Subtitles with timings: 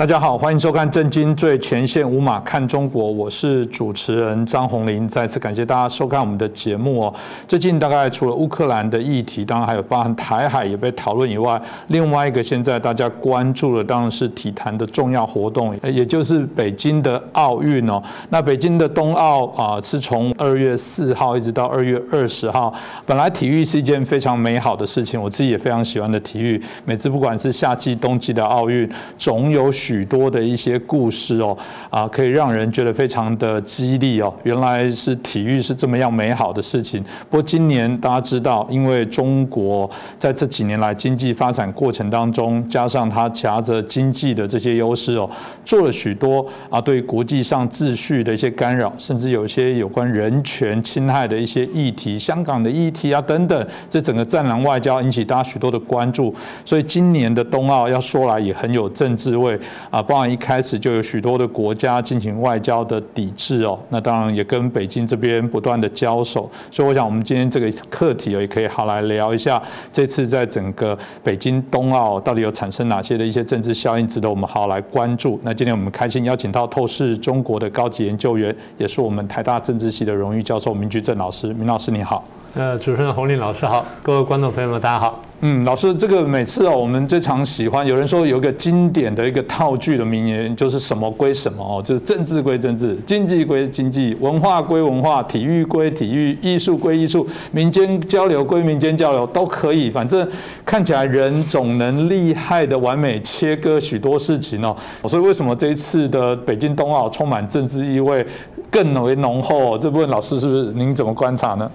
[0.00, 5.06] 大家好，欢迎收看《震惊最前线》，五马看中国，我是主持人张宏林。
[5.06, 7.14] 再次感谢大家收看我们的节目哦。
[7.46, 18.02] 最近大概除了乌克兰的议题，当然还有包含台海也被讨论以外，另外一个现在大家关注的当然是体坛的重要活动，也就是北京的奥运哦。
[18.30, 22.72] 那北京的冬奥啊，是从二月四号一直到二月二十号。
[23.04, 26.58] 本来体育是一件非常美好的事情，我自己也非常喜欢的体育。
[26.86, 31.56] 每次不管是夏季、冬季的奥运，总有许多的一些故事哦，
[31.90, 34.32] 啊，可以让人觉得非常的激励哦。
[34.44, 37.02] 原来是体育是这么样美好的事情。
[37.28, 45.28] 不过今年大家知道，因为中国在这几年来经济发展过程当中，加上它夹着经济的这些优势哦，
[45.64, 56.32] 做了许多啊对国际上秩序的一些干扰，甚至有一些有关人权侵害的一些议题，香港的议题啊等等，这整个战狼外交引起大家许多的关注。
[56.64, 59.58] 所以今年的冬奥要说来也很有政治味。
[59.88, 75.38] 啊，包含一开始就有许多的国家进行外交的抵制哦，那当然也跟北京这边不断的交手，所以我想我们今天这个课题，也可以好来聊一下，这次在整个北京冬奥到底有产生哪些的一些政治效应，值得我们好来关注。
[75.42, 82.24] 那今天我们开心邀请到透视中国的高级研究员，也是我们台大政治系的荣誉教授明居正老师，明老师你好。
[82.54, 85.29] 呃，主持人洪林老师好，各位观众朋友们大家好。
[85.42, 99.90] 嗯，老师，这个每次哦，我们最常喜欢有人说有一个经典的一个套句的名言，就是什么归什么哦，就是政治归政治，经济归经济，文化归文化，体育归体育，艺术归艺术，民间交流归民间交流，都可以。
[99.90, 100.28] 反正
[100.62, 104.76] 看起来人总能厉害的完美切割许多事情哦。
[105.08, 108.24] 所以为什么这一次的北京冬奥充满政治意味
[108.70, 109.78] 更为浓厚？
[109.78, 111.70] 这部分老师是不是您怎么观察呢？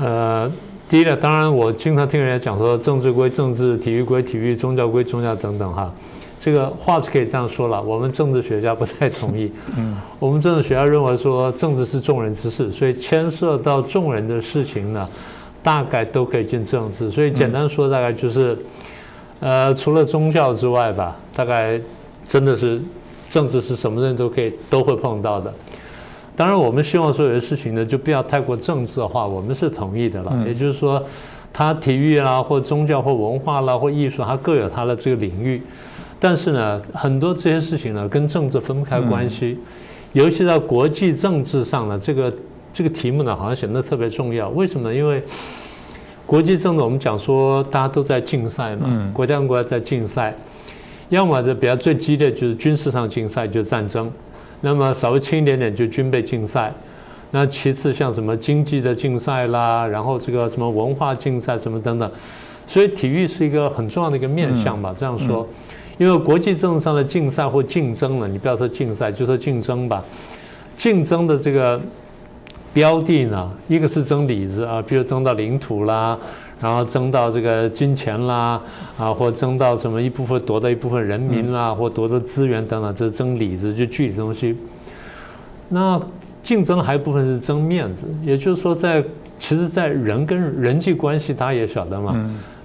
[0.00, 0.50] 呃，
[0.90, 5.88] 第一呢，当然我经常听人家讲说，政治归政治，体育归体育，宗教归宗教等等哈，
[6.36, 7.80] 这个话是可以这样说了。
[7.80, 9.52] 我们政治学家不太同意。
[9.76, 15.08] 嗯，我们政治学家认为说，政治是众人之事，所以牵涉到众人的事情呢，
[15.62, 17.08] 大概都可以进政治。
[17.08, 18.58] 所以简单说，大概就是，
[19.38, 21.80] 呃，除了宗教之外吧，大概
[22.26, 22.82] 真的是
[23.28, 25.54] 政治是什么人都可以都会碰到的。
[26.40, 30.34] 当然，我们希望所有的事情呢，就不要太过政治化，我们是同意的了。
[30.46, 31.04] 也就是说，
[31.52, 35.60] 它体育啦，或宗教，或文化啦，或艺术，它各有它的这个领域。
[36.18, 39.58] 但是呢，很多这些事情呢，跟政治分不开关系。
[40.14, 42.32] 尤其在国际政治上呢，这个
[42.72, 44.48] 这个题目呢，好像显得特别重要。
[44.48, 44.96] 为什么呢？
[44.96, 45.22] 因为
[46.24, 50.34] 国际政治，我们讲说大家都在竞赛嘛，国家跟国家在竞赛，
[51.10, 54.10] 要么就比较最激烈就是军事上竞赛，就是战争。
[54.62, 56.72] 那么稍微轻一点点就军备竞赛，
[57.30, 62.10] 那其次像什么经济的竞赛啦，然后这个什么文化竞赛什么等等，
[62.66, 64.94] 所以体育是一个很重要的一个面向吧。
[64.96, 65.48] 这样说，
[65.96, 70.04] 因为国际政治上的竞赛或竞争呢，你不要说竞赛，就说竞争吧。
[70.76, 71.80] 竞争的这个
[72.72, 76.18] 标的呢，一个是争里子啊，比如争到领土啦。
[76.60, 78.60] 然后争到这个金钱啦，
[78.98, 84.56] 啊，或争到什么一部分夺得一部分人民啦，或夺得资源等等，这是争里子，就具体东西。
[85.70, 86.00] 那
[86.42, 89.02] 竞争还有部分是争面子，也就是说，在
[89.38, 92.14] 其实，在人跟人际关系，大家也晓得嘛，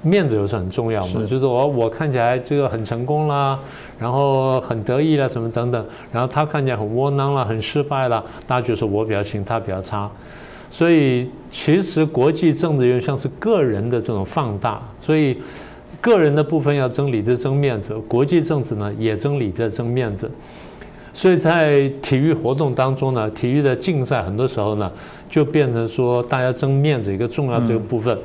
[0.02, 1.24] 面子又是很重要嘛。
[1.26, 3.58] 就是我我看起来这个很成功啦，
[3.98, 10.10] 然后很得意啦，什么等等，然后他看起来很窝囊啦，很失败啦，大家就说我比较行，他比较差。
[10.70, 15.38] 所以，其实国际政治又像是个人的这种放大，所以
[16.02, 20.30] 个人的部分要争理智、争面子；国际政治呢，也争理智、争面子。
[21.14, 24.92] 所以在体育活动当中呢，体育的竞赛很多时候呢，
[25.30, 28.18] 就变成说大家争面子一个重要这个部分。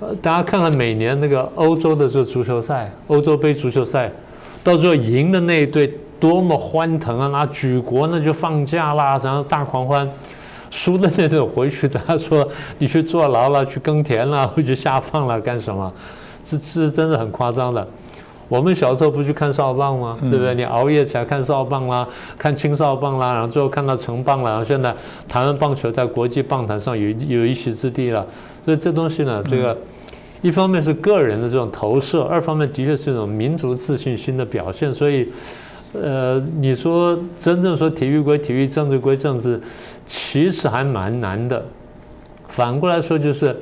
[0.00, 4.10] 呃，大家看看每年那个欧洲的这个足球赛，欧洲杯足球赛，
[4.64, 7.28] 到最后赢的那一队多么欢腾啊！
[7.30, 10.10] 那举国那就放假啦，然后大狂欢。
[10.72, 12.46] 输的那种回去，他说
[12.78, 15.92] 你去坐牢了，去耕田了，或者下放了，干什么？
[16.44, 17.86] 这是真的很夸张的。
[18.48, 20.16] 我们小时候不去看少棒吗？
[20.20, 20.54] 对不对？
[20.54, 22.06] 你熬夜起来看少棒啦，
[22.38, 24.50] 看青少棒啦，然后最后看到成棒了。
[24.50, 24.94] 然后现在
[25.28, 28.24] 台湾棒球在国际棒坛上有有一席之地了。
[28.64, 29.76] 所以这东西呢，这个
[30.40, 34.92] 一方面是个人的这种投射，二方面的确是一种民族自信心的表现。
[34.92, 35.28] 所以。
[35.92, 39.60] 呃，你说真正说体育归体育，政治归政治，
[40.12, 41.64] 其实还蛮难的。
[42.48, 43.56] 反过来说，就是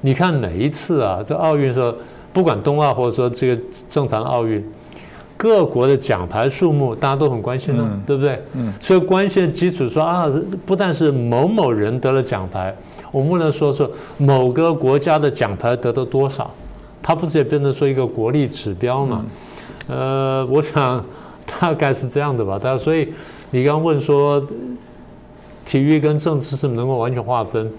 [0.00, 1.96] 你看每一次啊，这奥运说，
[2.32, 4.60] 不管冬奥或者说这个正常的奥运，
[5.36, 8.42] 各国的奖牌数目大家都很关心的，对不对？
[8.54, 8.72] 嗯。
[8.80, 10.26] 所以关心的基础说啊，
[10.66, 12.74] 不但是某某人得了奖牌，
[13.12, 13.88] 我们不能说说
[14.18, 16.50] 某个国家的奖牌得到多少，
[17.00, 19.24] 它不是也变成说一个国力指标嘛？
[19.86, 21.04] 呃，我想。
[21.60, 22.58] 大概是这样的吧。
[22.58, 23.12] 大所以
[23.50, 24.42] 你刚问说，
[25.64, 27.72] 体育跟政治是能够完全划分？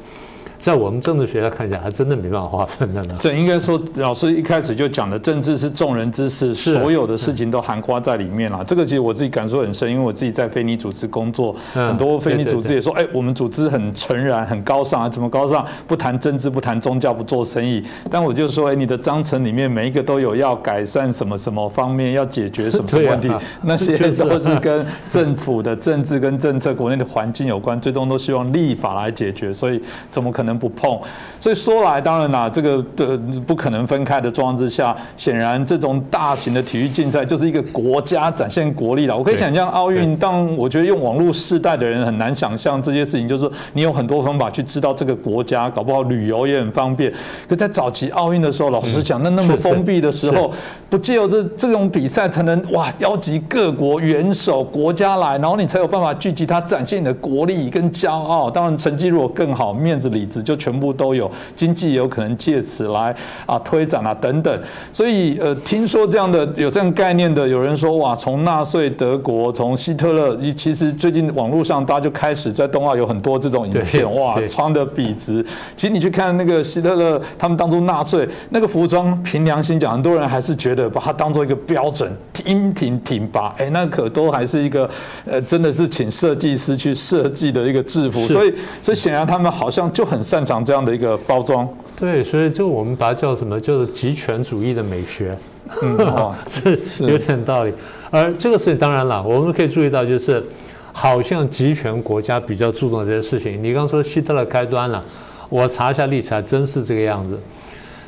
[0.66, 3.14] 在我们政治学家看起来，还真的没办法划分的呢。
[3.20, 8.64] 这应该说，老师一开始就讲的，政治是众人之事，所有的事情都含括在里面了。
[8.66, 15.64] 这个其实我自己感受很深，因为我自己在非你组织工作，很多非你组织也说，哎，我们组织很纯然、很高尚啊，怎么高尚？
[15.86, 17.84] 不谈政治，不谈宗教，不做生意。
[18.10, 29.54] 但我就说，哎，你的章程里面每一个都有要改善什么什么方面，要解决什么问题， 那些 都是跟政府的政治跟政策、国内的环境有关，最终都希望立法来解决。
[29.54, 29.80] 所以
[30.10, 30.55] 怎么可能？
[30.58, 31.00] 不碰，
[31.40, 39.18] 所以说来当然啦，这个的不可能分开的状况之下，显然这种大型的体育竞赛就是一个国家展现国力了。
[39.18, 47.12] 我可以想象奥运，当我觉得用网络世代的人很难想象这些事情，就是说你有很多方法去知道这个国家，搞不好旅游也很方便。
[47.48, 50.52] 可在早期奥运的时候，老实讲，那那么封闭的时候，
[50.90, 58.50] 不借由这这种比赛才能哇邀集各国元首国家来，然后你才有办法聚集他展现你的国力跟骄傲。
[58.50, 60.46] 当然成绩如果更好，面子里子。
[60.46, 63.16] 就全部都有，经济有可能借此来
[63.48, 64.62] 啊推展啊等等，
[64.94, 75.44] 所以呃，听说这样的有这样概念的，有人说哇，从纳粹德国，从希特勒，其实最近网络上大家就开始在冬奥有很多这种影片，哇，穿的笔直。
[75.76, 82.12] 其实你去看那个希特勒，他们当初纳粹那个服装，凭良心讲，很多人还是觉得把它当做一个标准，
[82.46, 84.90] 英挺挺拔，哎，那可都还是一个
[85.26, 90.25] 呃，真的是请设计师去设计的一个制服，所以所以显然他们好像就很。
[90.26, 93.62] 擅长这样的一个包装，对，所以就我们把它叫什么？
[93.62, 95.38] 就是极权主义的美学，
[95.84, 97.72] 嗯， 是有点道理。
[98.10, 100.44] 而这个事情当然了，我们可以注意到，就是
[100.92, 103.62] 好像集权国家比较注重这些事情。
[103.62, 105.04] 你刚说希特勒开端了，
[105.48, 107.40] 我查一下历史，还真是这个样子。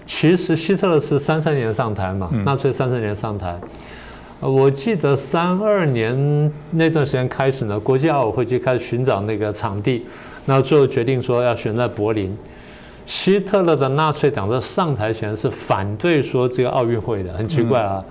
[0.08, 3.60] 其实希特勒是三三年上台嘛，纳粹三三年上台。
[4.40, 10.06] 我记得三二年那段时间开始呢，国际奥委会就开始寻找那个场地。
[10.48, 12.36] 那最后决定说要选在柏林。
[13.06, 18.04] 希特勒的纳粹党在上台前是反对说这个奥运会的，很奇怪啊。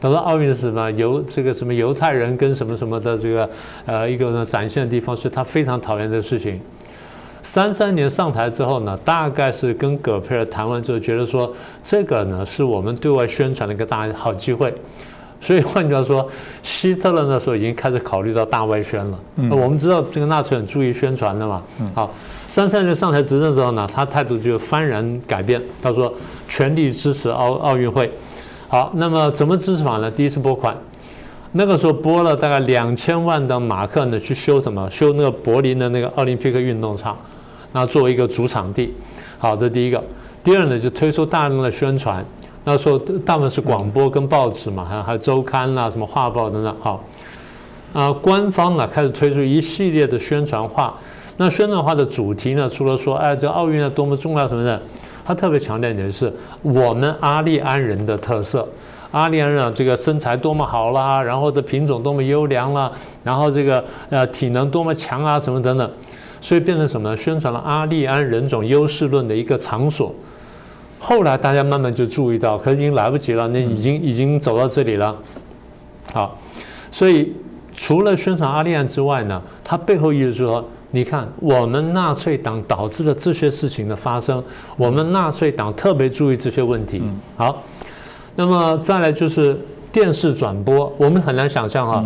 [0.00, 3.50] 他说奥运是什么犹这个什么犹太人跟什么什么的这个
[3.86, 6.60] 呃一个呢展现的地方，所以他非常讨厌这个事情。
[7.42, 11.52] 三三年上台之后呢，大概是跟葛佩尔谈完之后，觉得说
[11.82, 14.72] 这个呢是我们对外宣传的一个大好机会。
[15.46, 16.28] 所以换句话说，
[16.60, 19.18] 希特勒那时候已经开始考虑到大外宣了。
[19.36, 21.62] 那我们知道这个纳粹很注意宣传的嘛。
[21.94, 22.12] 好，
[22.48, 25.62] 三三年上台执政之后呢，他态度就幡然改变。
[25.80, 26.12] 他说
[26.48, 28.10] 全力支持奥奥运会。
[28.66, 30.10] 好，那么怎么支持法呢？
[30.10, 30.76] 第一次拨款，
[31.52, 34.90] 那个时候拨了大概两千万的马克呢，去修什么？
[34.90, 37.16] 修那个柏林的那个奥林匹克运动场，
[37.70, 38.92] 那作为一个主场地。
[39.38, 40.02] 好，这第一个。
[40.42, 42.24] 第二呢，就推出大量的宣传。
[42.68, 46.76] 那时候大部分是广播跟报纸嘛，还有还有周刊啦，什么画报等等。
[46.80, 47.00] 好，
[47.92, 50.92] 啊，官方呢开始推出一系列的宣传画。
[51.36, 54.82] 那宣传画的主题呢，除了说哎这奥运啊多么重要什么的，
[55.24, 58.66] 他特别强调一点是我们阿利安人的特色。
[59.12, 62.90] 阿利安人啊这个身材多么好啦，然后的品种多么优良啦，
[63.22, 65.88] 然后这个呃体能多么强啊，什么等等。
[66.40, 67.16] 所以变成什么呢？
[67.16, 70.12] 宣传了阿利安人种优势论的一个场所。
[70.98, 75.16] 后来大家慢慢就注意到，可是已经来不及了，那已经已经走到这里了。
[76.12, 76.38] 好，
[76.90, 77.32] 所以
[77.74, 84.42] 除了宣传阿利安之外呢，它背后意思是说，你看我们纳粹党导致了这些事情的发生，
[84.76, 87.02] 我们纳粹党特别注意这些问题。
[87.36, 87.62] 好，
[88.34, 89.58] 那么再来就是
[89.92, 92.02] 电视转播，我们很难想象啊，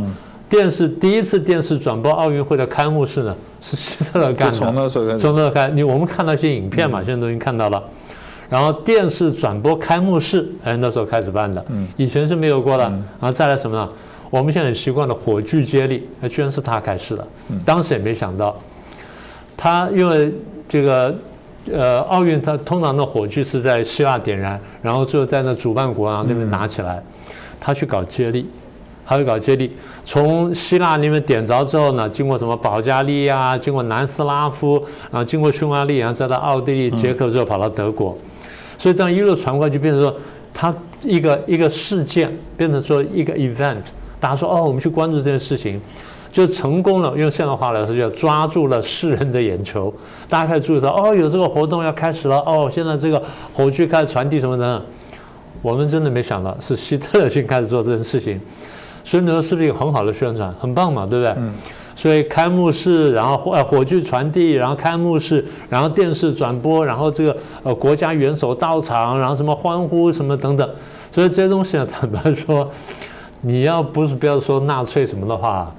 [0.49, 4.55] 电视第一次电视转播奥运会的开幕式呢，是希特勒干的。
[4.55, 7.81] 从那时候开始，从那开，你我们看到一些影片嘛，现在都已经看到了。
[8.51, 11.65] 然后电视转播开幕式，哎，那时候开始办的，
[11.97, 12.83] 以前是没有过的。
[12.85, 13.89] 然后再来什么呢？
[14.29, 17.27] 我们现在很习惯的火炬接力，那居然是他开始的。
[17.65, 18.57] 当时也没想到，
[19.57, 20.33] 他因为
[20.69, 21.15] 这个
[21.73, 27.03] 呃奥运，他通常的火炬是在希腊点燃，然后最后在那主办国啊那边拿起来，
[27.61, 28.49] 他去搞接力，
[29.05, 29.73] 他去搞接力，
[30.05, 34.75] 从希腊那边点着之后呢，经过什么保加利亚，经过南斯拉夫
[35.11, 38.17] 然后，经过匈牙利，然后再到奥地利、捷克，之后跑到德国。
[38.81, 40.17] 所以这样一路传过来，就变成说，
[40.55, 43.77] 它一个一个事件变成说一个 event，
[44.19, 45.79] 大家说哦，我们去关注这件事情，
[46.33, 47.15] 就成功了。
[47.15, 49.93] 用现代话来说，就抓住了世人的眼球。
[50.31, 53.23] 大家开始注意到，哦，有这个活动要开始了，哦，现在这个
[53.53, 54.83] 火炬开始传递什么的。
[55.61, 58.41] 我们真的没想到是希特勒先开始做这件事情，
[59.05, 61.37] 所以你说是不是一个很好的宣传，很棒嘛，对不对？
[61.95, 70.69] 所以开幕式，然后火火炬传递，然后开幕式，然后电视转播，然后这个呃国家元首到场，然后什么欢呼什么等等，
[71.11, 72.69] 所以这些东西呢，坦白说，
[73.41, 75.75] 你要不是不要说纳粹什么的话。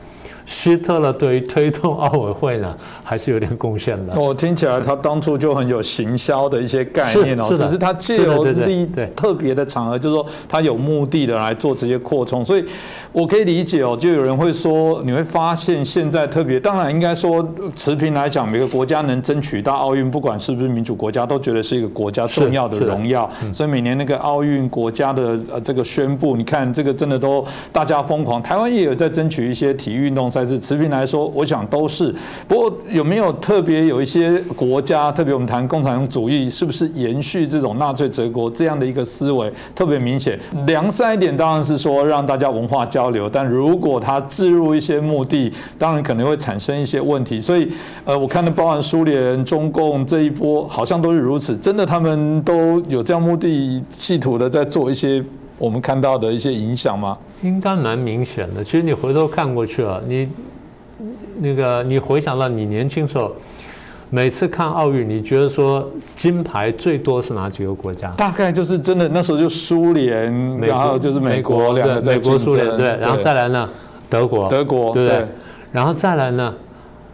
[0.52, 4.20] 希特勒对于推动奥委会呢，还是有点贡献的。
[4.20, 12.66] 我听起来他当初就很有行销的一些概念哦，只是他借由利特别的场合，就是说他有目的的来做这些扩充，所以
[13.14, 13.96] 我可以理解哦。
[13.98, 23.30] 就有人会说，你会发现现在特别，当然应该说持平来讲，每个国家能争取到奥运，不管是不是民主国家，都觉得是一个国家重要的荣耀。
[23.54, 28.44] 所以每年那个奥运国家的呃这个宣布，你看这个真的都大家疯狂。
[28.44, 30.41] 台湾也有在争取一些体育运动赛。
[30.42, 32.14] 还是持平来说，我想都是。
[32.48, 40.40] 不过有没有特别有一些国家，特别我们谈共产主义，是不是延续这种纳粹德国这样的一个思维特别明显？
[40.66, 47.40] 良善一点当然是说让大家文化交流，但如果它置入一些目的，当然可能会产生一些问题。
[47.40, 47.72] 所以，
[48.04, 51.56] 呃，我看到包含苏联、中共这一波，好像都是如此。
[51.58, 55.24] 真的，他们都有这样目的，企图的在做一些
[55.62, 57.16] 我们看到的一些影响吗？
[57.44, 58.64] 应该蛮明显的。
[58.64, 60.28] 其实你回头看过去了，你
[61.38, 63.32] 那个你回想到你年轻时候，
[64.10, 68.10] 每次看奥运，你觉得说金牌最多是哪几个国家？
[68.18, 73.70] 大概就是真的那时候就苏联，然后就是美国两个在美国、苏联对，然后再来呢
[74.10, 75.28] 德国，德国对不对？
[75.72, 76.52] 然后再来呢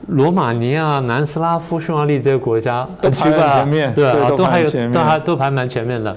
[0.07, 6.15] 罗马尼亚、南斯拉夫、匈牙利这些国家都排在前面，对啊，都还有都还都排蛮前面的。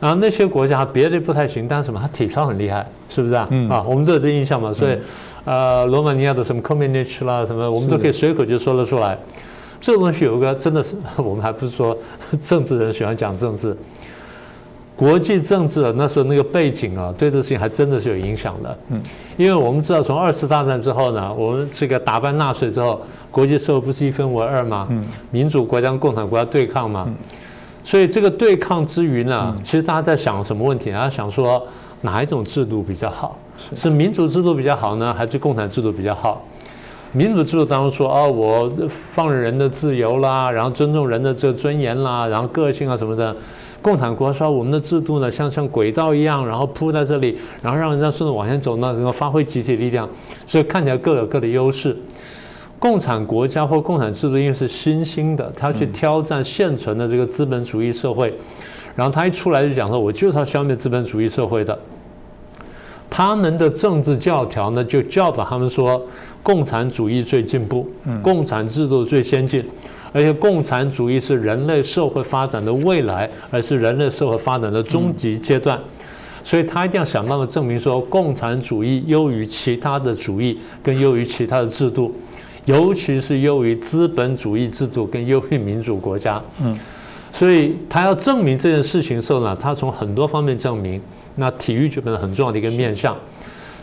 [0.00, 2.00] 然后那些国家别的不太行，但是什么？
[2.00, 3.46] 他体操很厉害，是不是啊？
[3.68, 4.72] 啊，我们都有这印象嘛。
[4.72, 4.96] 所以，
[5.44, 9.18] 呃，罗马尼亚的什么科米尼奇啦，什么，我们都可以随口就说得出来。
[9.78, 11.96] 这个东西有一个真的是，我们还不是说
[12.40, 13.76] 政治人喜欢讲政治，
[14.96, 18.78] 国际政治那时候那个背景啊，对这事情还真的是有影响的。
[18.88, 19.02] 嗯，
[19.36, 24.86] 因为我们知道从二次大战之后呢，我们这个打败纳粹之后，国际社会不是一分为二吗？
[24.90, 27.06] 嗯，民主国家跟共产国家对抗嘛。
[27.82, 30.90] 所以这个对抗之余呢，其实大家在想什么问题？
[30.92, 31.66] 大家想说
[32.02, 33.38] 哪一种制度比较好？
[33.56, 36.42] 是民主制度比较好呢，还是共产制度比较好？
[37.12, 43.34] 民主制度当中说啊，我放任人的自由啦，然后尊重人的这个尊严啦，然后个性啊什么的。
[43.82, 50.06] 共产国说我们的制度呢，像像轨道一样，然后铺在这里，然后让人家顺着往前走呢，能够发挥集体力量，
[50.44, 51.96] 所以看起来各有各的优势。
[52.80, 58.34] 共产国家或共产制度因为是新兴的，他去挑战现存的这个资本主义社会，
[58.96, 61.78] 然后他一出来就讲说，我就是要消灭资本主义社会的。
[63.10, 66.00] 他们的政治教条呢，就教导他们说，
[66.42, 67.86] 共产主义最进步，
[68.22, 69.62] 共产制度最先进，
[70.12, 75.78] 而且共产主义是人类社会发展的未来，而是人类社会发展的终极阶段。
[76.42, 82.14] 所以他一定要想办法证明说，共产主义优于其他的主义，跟优于其他的制度。
[82.70, 86.78] 尤其是优于资本主义制度跟优于民主国家，嗯，
[87.32, 91.00] 所以他要证明这件事情的时候呢，他从很多方面证明，
[91.34, 93.16] 那体育就变成很重要的一个面向，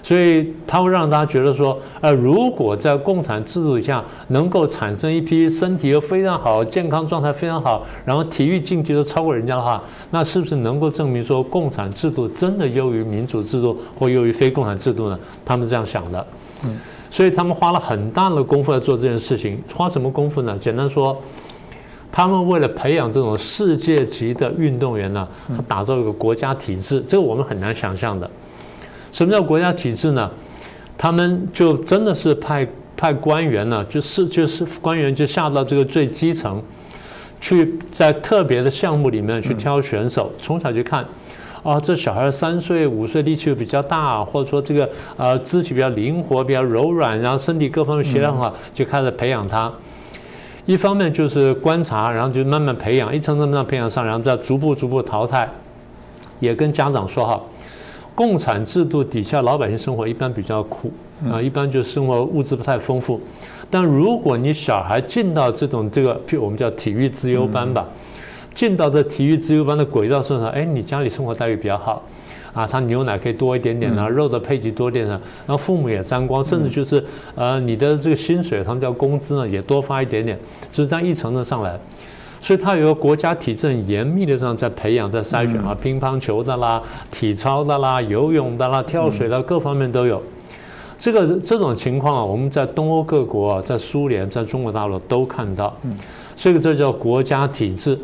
[0.01, 15.19] 所以他会让大家觉得说，呃，如果在共产制度下能够产生一批身体又非常好、健康状态非常好，然后体育竞技都超过人家的话，那是不是能够证明说共产制度真的优于民主制度或优于非共产制度呢？
[15.43, 16.25] 他们这样想的，
[16.63, 16.77] 嗯。
[17.09, 20.57] 所以他们花了很大的功夫来做这件事情，花什么功夫呢？
[20.59, 21.19] 简单说，
[22.11, 25.27] 他们为了培养这种世界级的运动员呢，
[25.67, 28.29] 打造一个国家体制，这个我们很难想象的。
[29.11, 30.29] 什么叫国家体制呢？
[30.97, 36.61] 他们就真的是派派官员呢，就是就是官员就下到这个最基层，
[37.39, 41.05] 去在特别的项目里面去挑选手，从小就看。
[41.67, 49.69] 啊，这小孩三岁五岁力气又比较大，或者说这个呃肢体比较灵活、比较柔软，然后身体各方面协调很好，就开始培养他。
[50.65, 55.49] 一方面就是观察，然后就慢慢培养，一层层慢慢培养上，然后再逐步逐步淘汰。
[56.39, 57.41] 也跟家长说哈，
[58.15, 60.89] 共产制度底下老百姓生活一般比较苦
[61.29, 63.19] 啊，一般就生活物质不太丰富。
[63.69, 67.85] 但如果你小孩进到这种这个，譬如我们叫体育自优班吧。
[68.57, 72.01] 进到这体育自由班的轨道上，哎，你家里生活待遇比较好，
[72.53, 80.35] 啊，他牛奶可以多一点点啊，肉的配给多点啊，然后父母也沾光，甚至就是呃，你的这个薪水，他们叫工资呢，也多发一点点，
[80.71, 81.79] 就是这样一层层上来。
[82.41, 90.19] 所以他有个国家体制很严密的这样在培养、在筛选啊，乒乓球的啦、体操的啦、游泳的啦、跳水的各方面都有。
[90.97, 95.71] 这个这种情况啊，我们在东欧各国、在苏联、在中国大陆都看到。
[96.35, 97.95] 所以这叫国家体制。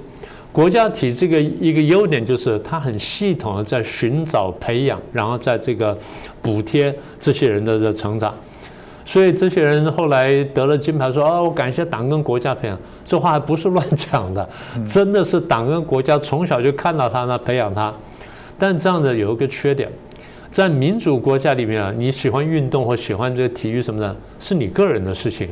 [0.53, 5.97] 国家体这个一个优点就是它很系统的在寻找培养，然后在这个
[6.43, 8.31] 补贴这些人的的成长，
[9.03, 14.47] 所以这些人后来得了金牌，说哦，我感谢党跟国家培养，这话还不是乱讲的，
[14.87, 17.91] 真的是党跟国家从小就看到他呢，培养他。
[18.59, 19.89] 但这样的有一个缺点，
[20.51, 25.49] 在民主国家里面啊，你喜欢运动或喜欢这个体育什么的，是你个人的事情。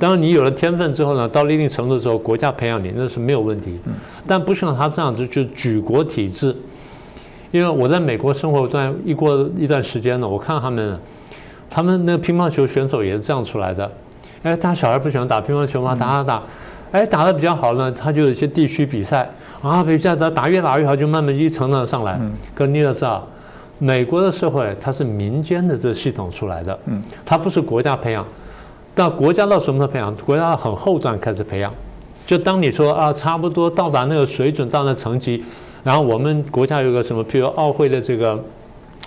[0.00, 0.02] 嗯。
[0.02, 3.78] 当然，你有了天分之后呢，到了一定程度之后，国家培养你那是没有问题。
[3.84, 3.92] 嗯。
[4.26, 6.56] 但不像他这样子就举国体制，
[7.50, 10.98] 因为我在美国生活段一过一段时间呢，我看他们，
[11.68, 13.90] 他们那个乒乓球选手也是这样出来的。
[14.42, 15.94] 哎，他小孩不喜欢打乒乓球吗？
[15.94, 16.42] 打打打，
[16.92, 19.28] 哎，打的比较好呢，他就有一些地区比赛
[19.60, 22.18] 啊，比赛他打越打越好，就慢慢一层层上来。
[22.20, 22.32] 嗯。
[22.54, 23.28] 可你要知道，
[23.78, 28.24] 美国的社会它是民间的这个系统出来的，嗯，它不是国家培养。
[28.94, 30.14] 到国家到什么时候培养？
[30.16, 31.72] 国家很后段开始培养。
[32.26, 35.42] 就当你说啊，差不多到达那个水准，到那层级，
[35.82, 38.40] 然后我们国家有个什么，譬如奥会的这个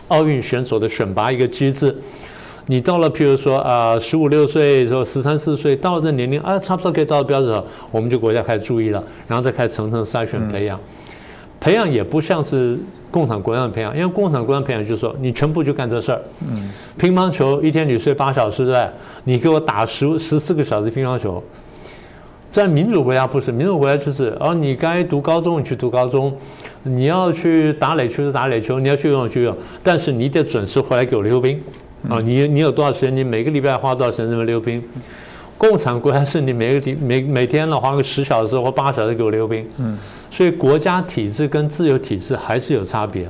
[0.07, 1.95] 奥运选手的选拔一个机制，
[2.65, 10.79] 你到了譬如说啊，十五六岁，说十三四岁，到了这年龄啊，差不多可以到标准了，我们就国家开始注意了，然后再开始层层筛选培养。
[11.59, 12.77] 培养也不像是。
[13.13, 16.19] 共产国家的培养，因为共产国家培养就是说，你全部就干这事儿。
[16.41, 18.89] 嗯，乒乓球一天你睡八小时，对？
[19.23, 21.41] 你给我打十十四个小时乒乓球，
[22.49, 26.35] 在民主国家不是，民主国家就是，哦，你该读高中你去读高中，
[26.81, 31.61] 你要去打垒球就打垒球，你要去游泳去游泳，但是你得准时回来给我溜冰。
[32.09, 33.15] 啊，你你有多少时间？
[33.15, 34.83] 你每个礼拜花多少时间这么溜冰？
[35.55, 39.65] 共产国家是你每个每每天呢花个十小时或八小时给我溜冰。
[39.77, 39.97] 嗯。
[40.33, 43.29] 所以国家体制跟自由体制还是有差别，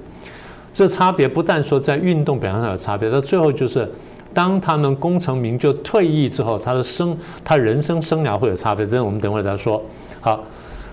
[0.73, 3.85] 这差别不但说在运动表现上有差别，到最后就是
[4.33, 9.83] 当他们功成名就退役之后，他的生他人生生涯会有差别，这我们等会儿再说。
[10.21, 10.41] 好，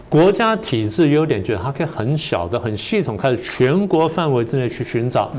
[0.09, 5.31] 国家体制优点就是它可以很小的、很系统，开始全国范围之内去寻找，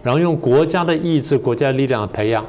[0.00, 2.46] 然后用国家的意志、国家力量培养，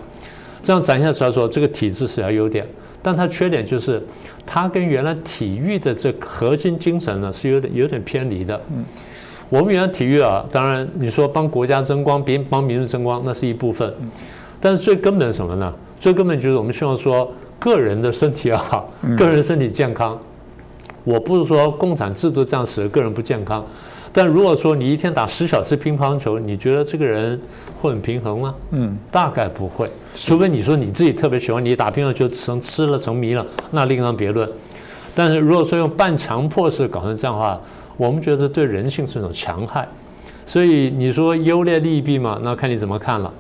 [0.62, 2.64] 这样展现出来说这个体制是要优点，
[3.02, 4.02] 但它缺点就是。
[4.44, 8.60] 它跟原来体育的这核心精神呢是有点有点偏离的。
[8.74, 8.84] 嗯，
[9.50, 13.94] 我们原来体育啊，当然你说帮国家争光、别帮民众争光，那是一部分。
[14.60, 15.74] 但是最根本什么呢？
[16.00, 20.20] 最根本就是我们希望说个人的身体要好，个人身体健康。
[21.04, 23.64] 我不是说共产制度这样使得个人不健康。
[24.14, 27.40] 但如果说你一天打十小时乒乓球，你觉得这个人
[27.80, 28.56] 会很平衡吗？
[28.72, 34.50] 嗯，大概不会，除非你说你自己特别喜欢，你打乒乓球成吃了成迷了，那另当别论。
[35.16, 37.58] 但是如果说用半强迫式搞成这样的话，
[37.96, 39.88] 我们觉得对人性是一种强害。
[40.46, 43.34] 所以你说优劣利弊嘛，那看你怎么看了。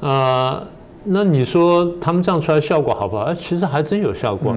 [0.00, 0.62] 啊，
[1.04, 3.22] 那你说他们这样出来效果好不好？
[3.22, 4.56] 哎，其实还真有效果。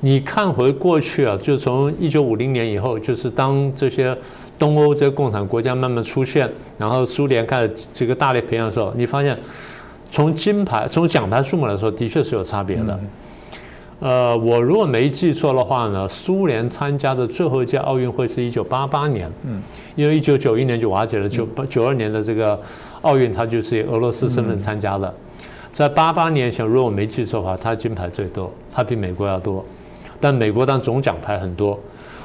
[0.00, 4.16] 你看回过去啊，就从一九五零年以后，就是当这些。
[4.58, 9.36] 东欧这些共产国家慢慢出现，然后苏联开始这个大力培养的时候，你发现
[10.10, 12.98] 从金牌、从奖牌数目来说，的确是有差别的。
[13.98, 19.60] 呃，我如果没记错的话呢，苏联参加的最后一届奥运会是一九八八年，嗯，
[19.94, 22.58] 因为一九九一年就瓦解了，九八九二年的这个
[23.00, 25.12] 奥运，它就是以俄罗斯身份参加的。
[25.72, 29.64] 在八八年前，如果我没记错的话，它金牌最多，它比美国要多，
[30.20, 31.78] 但美国当总奖牌很多。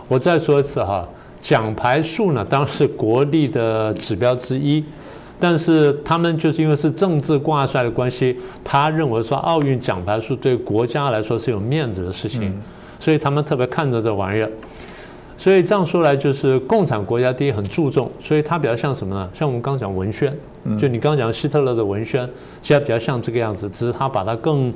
[0.08, 1.08] 我再说一次哈。
[1.42, 4.84] 奖牌数呢，当然是国力的指标之一，
[5.40, 12.54] 但是他们就是因为是政治挂帅的关系，他认为说奥运奖牌数对国家来说是有面子的事情，
[13.00, 14.52] 所以他们特别看重这玩意儿。
[15.36, 19.28] 所以这样说来，就是共产国家第一很注重，所以它比较像什么呢？
[19.34, 20.32] 像我们刚讲文宣，
[20.78, 22.30] 就你刚讲希特勒的文宣，
[22.62, 24.72] 现在比较像这个样子，只是他把它更。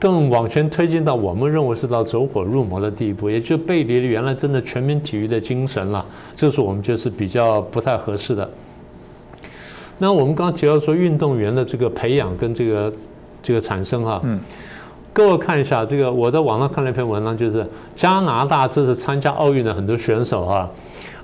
[0.00, 6.04] 更往前推进到我们认为是到走火入魔的地步，也就背离了原来真的全民体育的精神了。
[6.34, 8.50] 这是我们觉得是比较不太合适的。
[9.98, 12.92] 那我们刚刚提到说运动员的这个培养跟这个
[13.42, 14.40] 这个产生哈，嗯，
[15.12, 20.70] 各位看一下这个，我在网上看了一篇文章，就是加拿大这次参加奥运的很多选手哈。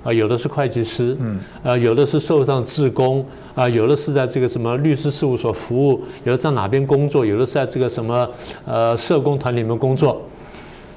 [0.07, 8.25] 啊，有的是会计师，嗯，啊，有的是受上志工，啊，有的是在这个什么律师事务所服务，有的在哪边工作，有的是在这个什么
[8.63, 10.21] 呃社工团里面工作，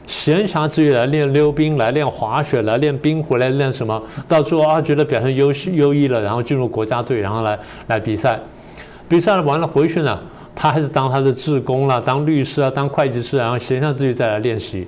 [0.06, 4.00] 闲暇之余来练溜冰，来练滑雪，来练冰壶，来练什么？
[4.28, 8.38] 到最后啊，觉得表现优优异了，然后进入国家队，然后来来比赛，
[9.08, 10.20] 比赛完了回去呢，
[10.54, 14.86] 他还是当他的志工了，当律师啊，当会计师，然后闲暇之余再来练习。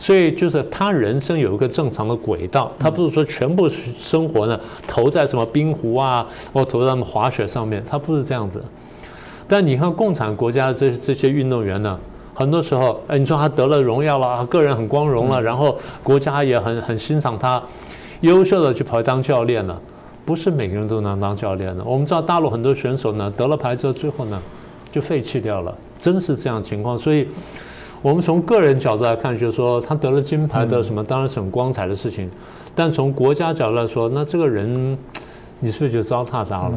[0.00, 4.58] 所以就是他人生有一个正常的轨道，他不是说全部生活呢
[4.88, 8.64] 投在什么冰壶啊，或投在什么滑雪上面，他不是这样子。
[9.46, 12.00] 但你看共产国家这这些运动员呢，
[12.32, 17.62] 很多时候，哎，你说他得了荣耀了，个人很光荣了，然后国家也很很欣赏他，
[18.22, 19.78] 优秀的去跑当教练了，
[20.24, 21.84] 不是每个人都能当教练的。
[21.84, 24.40] 我们知道大陆很多选手呢得了牌之后，最后呢
[24.90, 27.28] 就废弃掉了，真是这样情况，所以。
[28.02, 32.30] 我们从个人角度来看，就是说他得了金牌得什么，当然是很光彩的事情。
[32.74, 34.98] 但从国家角度来说，那这个人
[35.58, 36.72] 你是不是就糟蹋他了？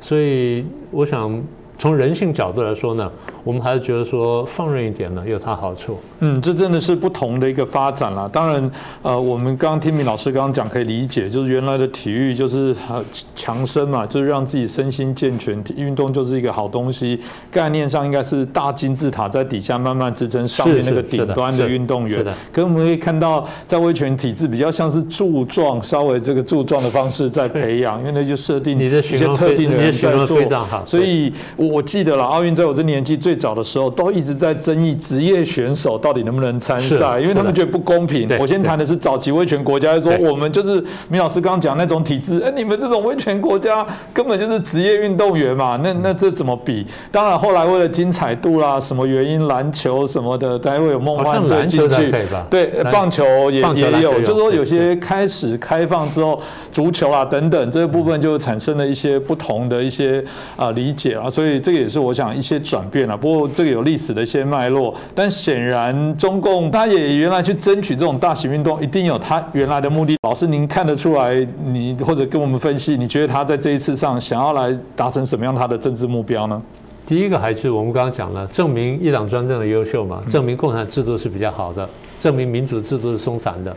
[0.00, 1.42] 所以我想。
[1.80, 3.10] 从人性角度来说呢，
[3.42, 5.98] 我们还是觉得说放任一点呢有它好处。
[6.18, 8.28] 嗯，这真的是不同的一个发展了。
[8.28, 13.02] 当然，呃，我们刚刚听明老师刚刚讲可以理解，就是原来的体育就是呃
[13.34, 17.18] 强身嘛，就是让自己身心健全，运动就是一个好东西。
[17.50, 22.22] 概念上应该是大金字塔在底下慢慢支撑上面那个顶端的运动员。
[22.52, 30.38] 可我们可以看到，在威权体制比较像是柱状，稍微这个柱状的方式在培养，因为那就设定一些特定的人在做。
[30.84, 31.69] 所以我。
[31.70, 38.28] 我记得了，奥运在我这年纪最早的时候，都一直在争议职业选手到底能不能参赛，因为他们觉得不公平。
[38.40, 46.84] 我先谈的是早期威权国家，说我们就是米老师刚刚讲那种体制，哎，你们这种威权国家根本就是职业运动员嘛，那那这怎么比？
[47.12, 52.12] 当然后来为了精彩度啦，什么原因，篮球什么的，才会有梦幻队进去。
[52.48, 56.40] 对，棒球也也有，就是说有些开始开放之后，
[56.72, 60.24] 足球啊等等这个部分就产生了一些不同的一些
[60.56, 61.59] 啊理解啊，所以。
[61.60, 64.94] 这个也是我想一些转变了，不过这个有历史的一些脉络。
[65.14, 70.16] 但显然中共他也原来去争取这种大型运动，一定有他原来的目的。
[70.22, 76.60] 老师，您看得出来，你或者跟我们分析，你觉得他在这一次上想要来达成什么样他的政治目标呢？
[77.06, 83.76] 第一个还是我们刚刚讲了，证明一党专政的优秀嘛，证明共产制度是比较好的，证明民主制度是松散的。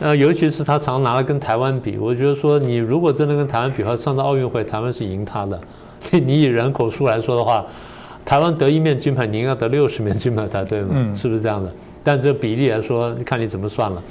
[0.00, 5.60] 呃，尤其是他常拿来跟台湾比，我觉得说你如果真的跟台湾比的话，上次奥运会台湾是赢他的。
[6.12, 7.64] 你以人口数来说的话，
[8.24, 10.88] 台湾得一面金牌，你应该得六十面金牌才对嘛？
[10.92, 11.72] 嗯，是不是这样的？
[12.04, 14.02] 但这个比例来说，看你怎么算了。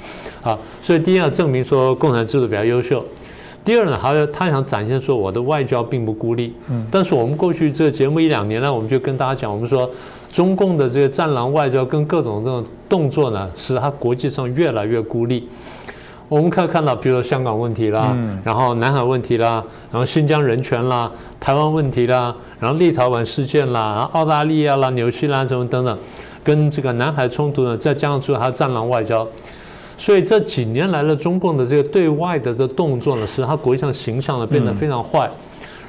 [0.42, 3.04] 啊，所以第一要证明说共产制度比较优秀。
[3.64, 6.54] 第二呢，还要他想展现说我的外交并不孤立。
[6.70, 6.86] 嗯。
[6.90, 9.90] 但是我们过去这个节目一两年呢，我们就跟大家讲，我们说
[10.30, 15.48] 中共的这个战狼外交跟各种这种动作呢，使他国际上越来越孤立。
[16.28, 18.14] 我们可以看到，比如说香港问题啦，
[18.44, 21.10] 然后南海问题啦，然后新疆人权啦，
[21.40, 25.98] 台湾问题啦，然后立陶宛事件啦，然后澳大利亚啦、纽西兰什么等等，
[26.44, 29.26] 跟这个南海冲突呢，再加上出它战狼外交，
[29.96, 35.30] 所以这几年来了，中共的这个对外的这动作呢，使它国际上形象呢变得非常坏，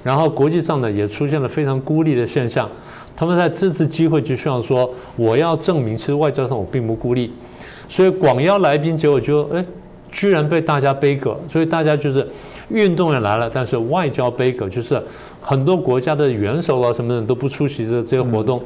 [0.03, 2.69] 然后国际上呢也出现了非常孤立的现象。
[3.13, 7.33] 他们在这次机会就希望说，我要证明其实外交上我并不孤立，
[7.89, 9.65] 所以广邀来宾，结果就哎。
[10.11, 12.27] 居然被大家背锅，所以大家就是
[12.69, 15.01] 运动员来了，但是外交背锅，就是
[15.41, 18.61] 很多国家的元首啊什么的都不出席这这些活动，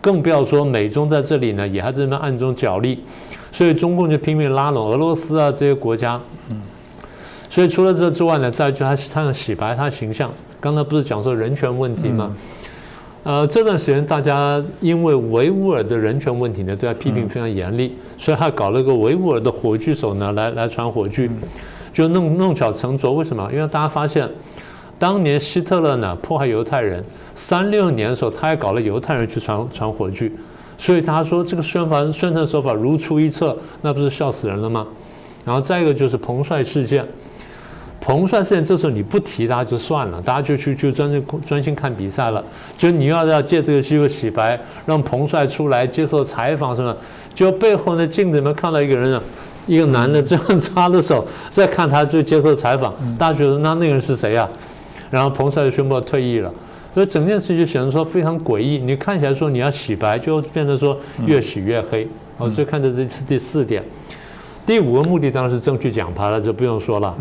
[0.00, 3.02] 更不要说美中在这里呢也还在那暗中角力，
[3.52, 6.20] 所以中共就拼命拉拢俄罗斯啊这些国家。
[6.50, 6.60] 嗯，
[7.48, 10.30] 所以除了这之外呢，再就他他想洗白他形象。
[10.58, 12.34] 刚才不是讲说人权问题吗？
[13.26, 21.28] 呃，这段时间大家因为维吾尔的人权问题呢，对他批评非常严厉，所以他搞了个维吾尔的火炬手呢，来来传火炬，
[21.92, 23.12] 就弄弄巧成拙。
[23.14, 23.50] 为什么？
[23.52, 24.30] 因为大家发现，
[24.96, 30.30] 当年希特勒呢迫害犹太人，三六年的时候，他还搞了犹太人去传传火炬，
[30.78, 34.86] 所以他说这个宣传宣传手法如出一辙，那不是笑死人了吗？
[35.44, 37.04] 然后再一个就是彭帅事件。
[38.06, 42.42] 彭帅事件，这时候你不提他就算了，大家就去就专心专心看比赛了。
[42.78, 46.96] 就你要要借这个机会洗白，让彭帅出来接受采访什么？
[47.34, 49.20] 就背后的镜子里面看到一个人啊，
[49.66, 54.48] 一个男的这样插着手 在看他就接受采访，大家觉得那那个人是谁呀？
[55.10, 56.54] 然后彭帅就宣布退役了，
[56.94, 58.78] 所以整件事就显得说非常诡异。
[58.78, 62.06] 你看起来说你要洗白，就变得说越洗越黑。
[62.38, 63.82] 我最看的这是第四点，
[64.64, 67.12] 第五个目的当然是争取奖牌了，这不用说了。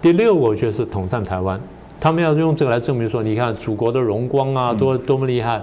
[0.00, 1.60] 第六个，我觉得是统战台湾，
[1.98, 5.60] 他们要用这个来证明说，你看祖国的荣光啊，多多么厉害。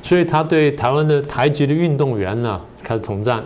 [0.00, 3.42] 所以他对台湾的台籍的运动员呢开始统战，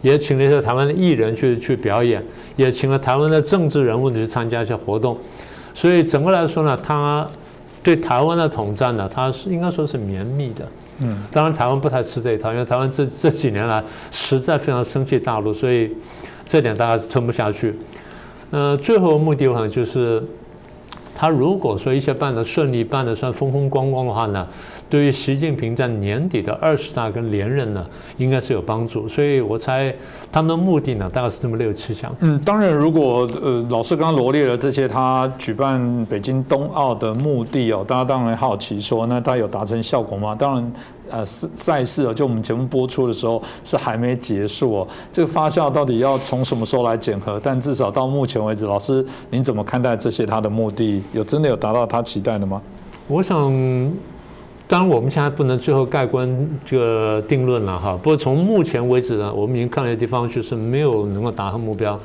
[0.00, 2.24] 也请了一些台湾的艺人去去表演，
[2.56, 5.16] 也请了台湾的政治人物去参加一些活动。
[5.74, 7.24] 所以整个来说呢，他
[7.82, 10.66] 对台湾的统战呢，他是应该说是绵密的。
[10.98, 15.94] 嗯，当然台湾不太吃这一套，因为台湾这这几年来实在非常生气大陆，所以
[16.44, 17.74] 这点大家是吞不下去。
[18.50, 20.22] 呃，最后目的可能就是，
[21.14, 24.46] 他如果说一切办的顺利，办的算风风光光的话呢，
[24.90, 27.86] 对于习近平在年底的二十大跟连任呢，
[28.18, 29.08] 应该是有帮助。
[29.08, 29.94] 所以我猜
[30.32, 32.12] 他们的目的呢，大概是这么六七项。
[32.18, 40.34] 嗯，当然，如果呃老师刚刚罗列了这些他举办北京冬奥的目的哦，大家当然好奇说，那他有达成效果吗？
[40.34, 40.72] 当然。
[41.12, 44.88] 呃，赛赛事哦，就我们节目播出的时候是还没结束哦。
[45.12, 47.40] 这个发酵到底要从什么时候来检核？
[47.42, 51.02] 但至少到目前为止，老师您怎么看待这些他的目的？
[51.12, 52.62] 有真的有达到他期待的吗？
[53.08, 53.36] 我想，
[54.70, 57.98] 当然我们现在不能最后盖棺这个定论了哈。
[58.00, 61.98] 不过从目前为止呢，我们已经看了地方就是没有能够达到目标。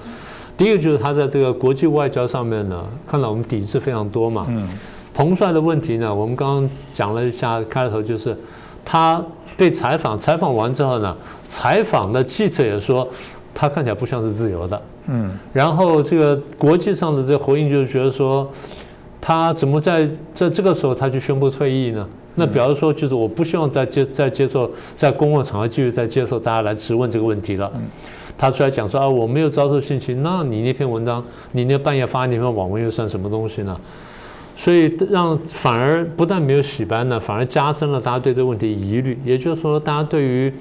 [0.57, 4.47] 第一个就是他在这个国际外交上面呢，看到我们抵制非常多嘛。
[4.49, 4.67] 嗯。
[5.13, 8.35] 彭帅的问题呢，我们刚刚讲了一下开头，就是
[8.83, 9.23] 他
[9.55, 11.15] 被采访，采访完之后呢，
[11.47, 13.07] 采访的记者也说
[13.53, 14.81] 他看起来不像是自由的。
[15.05, 15.37] 嗯。
[15.53, 18.49] 然后这个国际上的这个回应就是觉得说，
[19.21, 22.07] 他怎么在在这个时候他去宣布退役呢？
[22.35, 27.71] 那比方说，就是我不希望再接再接受在公共场合继续再接受大家来质问这个问题了。
[28.37, 33.79] 他出来讲说啊，我没有遭受性侵，那你那篇文章，你那半夜发那篇网文又算什么东西呢？
[34.57, 39.17] 所以让反而不但没有洗白呢，反而加深了大家对这个问题疑虑。
[39.23, 40.53] 也就是说，大家对于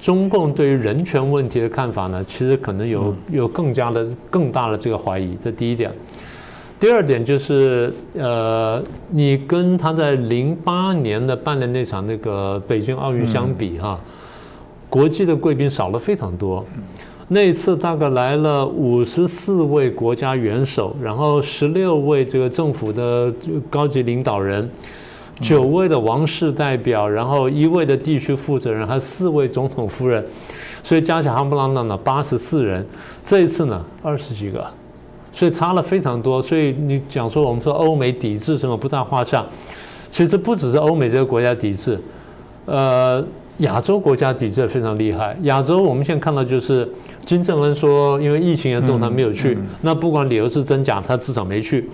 [0.00, 5.36] 中共对于人权问题的看法呢，其实可能有有更加的更大的这个怀疑。
[5.36, 5.92] 这第一点。
[6.82, 14.00] 第二点就是，呃，你跟他在零八年的办的那场那个北京奥运相比哈，
[14.90, 16.66] 国际的贵宾少了非常多。
[17.28, 23.32] 那一次大概来了五十四位国家元首，然后十六位这个政府的
[23.70, 24.68] 高级领导人，
[25.40, 30.26] 九位的王室代表，然后一位的地区负责人，还有四位总统夫人，
[30.82, 32.84] 所以加起来夯不啷当的八十四人。
[33.24, 34.66] 这一次呢，二十几个。
[35.32, 39.44] 所以差了非常多，所以你讲说我们说欧美抵制什么不在话下，
[40.10, 41.98] 其实不只是欧美这个国家抵制，
[42.66, 43.24] 呃，
[43.58, 45.34] 亚洲国家抵制非常厉害。
[45.42, 46.86] 亚洲我们现在看到就是
[47.24, 51.88] 金正恩说因为疫情严重他没有去，那不管理由是真假，他至少没去。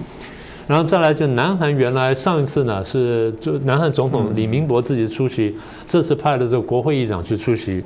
[0.67, 7.83] 然后再来就南韩原来上一次呢是就南韩总统李明博自己出席，这次派的这个国会议长去出席。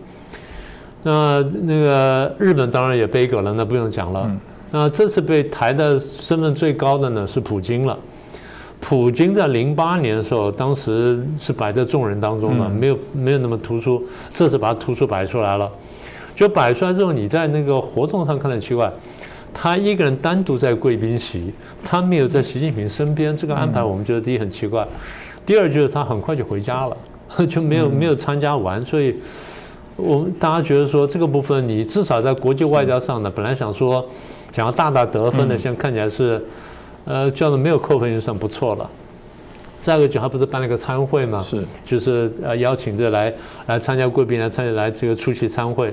[1.03, 4.31] 那那个日本当然也背锅了，那不用讲了。
[4.73, 7.97] 那这次被抬的身份最高的呢是普京了。
[8.81, 14.03] 普京在零八年的时候，当时是摆在众人当中的，没有没有那么突出。
[14.33, 15.71] 这次把他突出摆出来了，
[16.35, 18.91] 就摆出来之后，你在那个活动上看得奇怪，
[19.55, 21.53] 他一个人单独在贵宾席，
[21.85, 24.85] 他没有在习近平身边，这个安排我们觉得第一很奇怪，
[25.47, 26.97] 第二就是他很快就回家了，
[27.47, 29.15] 就没有没有参加完，所以
[29.97, 34.05] 我们大家觉得说这个部分你至少在国际外交上呢，本来想说。
[34.55, 36.39] 想要大大得分的，现在看起来是，
[37.07, 38.91] 呃，叫做没有扣分就算不错了。
[39.79, 41.41] 再一个，就他不是办了个参会吗？
[41.41, 43.33] 是，就是呃邀请这来
[43.67, 45.91] 来参加贵宾来参加来这个出席参会。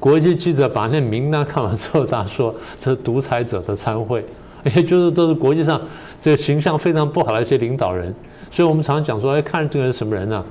[0.00, 4.26] 国际记者把那名单看完之后，他说这是独裁者的参会，
[4.74, 5.80] 也就是都是国际上
[6.20, 8.12] 这个形象非常不好的一些领导人。
[8.50, 10.44] 所以我们常常讲说，哎，看这个人什么人呢？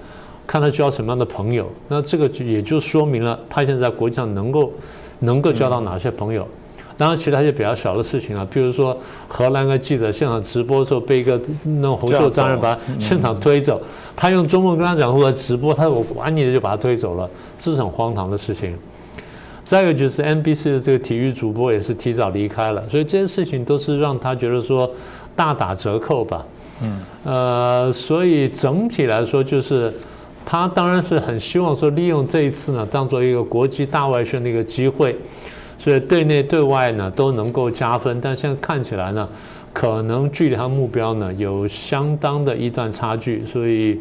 [0.46, 1.70] 看他交什么样的朋友。
[1.88, 4.72] 那这个就也就说明了他现在在国际上能够
[5.20, 6.48] 能够交到哪些朋友。
[6.96, 8.96] 当然，其他一些比较小的事情啊，比如说
[9.28, 13.82] 荷兰的记者现场直播的时候被一个那种红袖章人把现场推走，
[14.16, 17.28] 他用中文跟他讲说直播，他说我管你的就把他推走了，
[17.58, 18.78] 这是很荒唐的事情。
[19.64, 24.90] 再一个就是 NBC 的这个体育主播也是提早离开了，所以这些事情都是让他觉得说
[25.36, 26.46] 大打折扣吧。
[26.82, 29.92] 嗯，呃，所以整体来说就是
[30.46, 35.16] 他当然是很希望说利用这一次呢，当做一个国际大外宣的一个机会。
[35.78, 39.28] 所以对内对外呢都能够加分，但现在看起来呢，
[39.74, 44.00] 可能距离他目标呢有相当的一段差距，所以。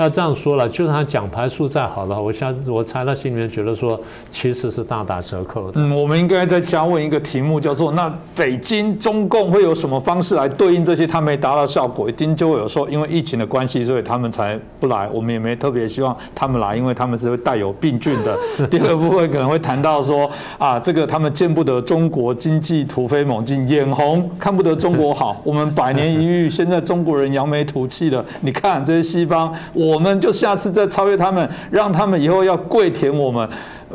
[0.00, 5.80] 那这样说了，就算他奖牌数再好的话，我下我猜他心里面觉得说，其实是大打折扣的。
[5.80, 11.04] 嗯，我们应该再加问一个题目，叫做那北京中共会有什么方式来对应这些？
[11.04, 15.08] 他没达到效果，一定就会有说，因为疫情的关系，所以他们才不来。
[15.12, 18.38] 我们也没特别希望他们来， 因为他们是会带有病菌的。
[18.70, 25.40] 第二部分可能会谈到说，啊，这个他们见不得中国经济突飞猛进，眼红看不得中国好。
[25.42, 28.24] 我们百年一遇，现在中国人扬眉吐气的。
[28.42, 29.87] 你看这些西方，我。
[29.92, 33.48] 我们就下次再超越他们，让他们以后要跪舔我们。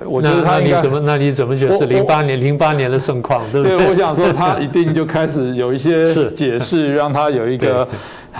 [0.05, 0.99] 我觉得他你怎么？
[1.01, 3.43] 那你怎么觉得是零八年零八年的盛况？
[3.51, 3.87] 对不对？
[3.87, 7.87] 我想说 他一定就开始有一些解释，让他有一个。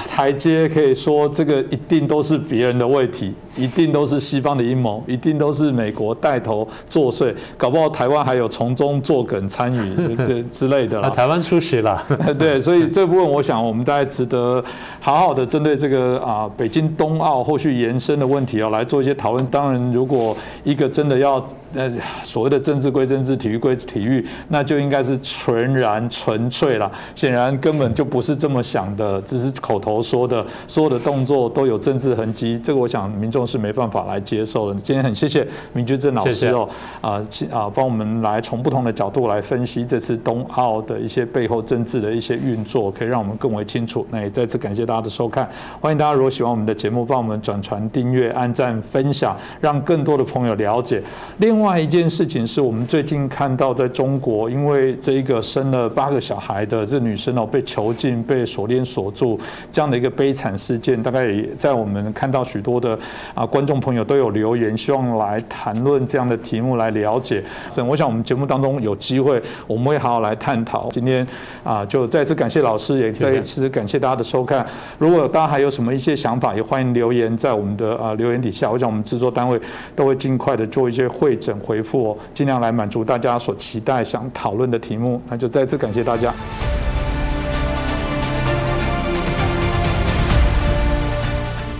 [0.09, 10.15] 台阶可以说，这个一定都是别人的问题，一定都是西方的阴谋，一定都是美国带头作祟，搞不好台湾还有从中作梗参与
[10.49, 11.09] 之类的了。
[11.11, 12.03] 台湾出席了，
[12.39, 14.63] 对，所以这部分我想我们大家值得
[14.99, 19.45] 好好的针对这个啊北京冬奥后续延伸的问题啊来做一些讨论。
[19.47, 21.33] 当然，如果一个真的要
[21.75, 21.91] 呃
[22.23, 26.91] 所谓的政治归政治，体育归体育，那就应该是纯然纯粹了。
[27.13, 29.79] 显然根本就不是这么想的，只是口。
[29.83, 33.42] 头说的所有的动作都有政治痕迹，这个我想民众。
[33.43, 34.79] 众是没办法来接受的。
[34.79, 36.69] 今天很谢谢明居正老师哦，
[37.01, 44.05] 啊，啊，帮我们来从不同的角度来分析这次冬奥的一些背后政治的一些运作，可以让我们更为清楚。
[44.09, 45.47] 那也再次感谢大家的收看，
[45.81, 51.01] 欢迎大家如果喜欢我们的节目，帮我们转传、订阅、按赞、分享，让更多的朋友了解。
[51.39, 59.39] 另外一件事情是我们最近看到在中国，因为这一个生了八个小孩的这女生哦，被囚禁、被锁链锁住
[59.71, 62.97] 这样的一个悲惨事件，大概也在我们看到许多的
[63.33, 67.43] 啊观众朋友都有留言，希望来谈论这样的题目来了解。
[67.69, 70.89] 所以我想我们节目当中有机会，我们会好好来探讨。
[70.91, 71.25] 今天
[71.63, 74.65] 啊，就再次感谢老师，也再次感谢大家的收看。
[74.97, 78.69] 如果大家还有什么一些想法，也欢迎留言在我们的啊留言底下。
[78.69, 79.59] 我想我们制作单位
[79.95, 85.21] 都会尽快的做一些会诊回复哦，尽量来满足大家所期待想讨论的题目。
[85.29, 86.33] 那就再次感谢大家。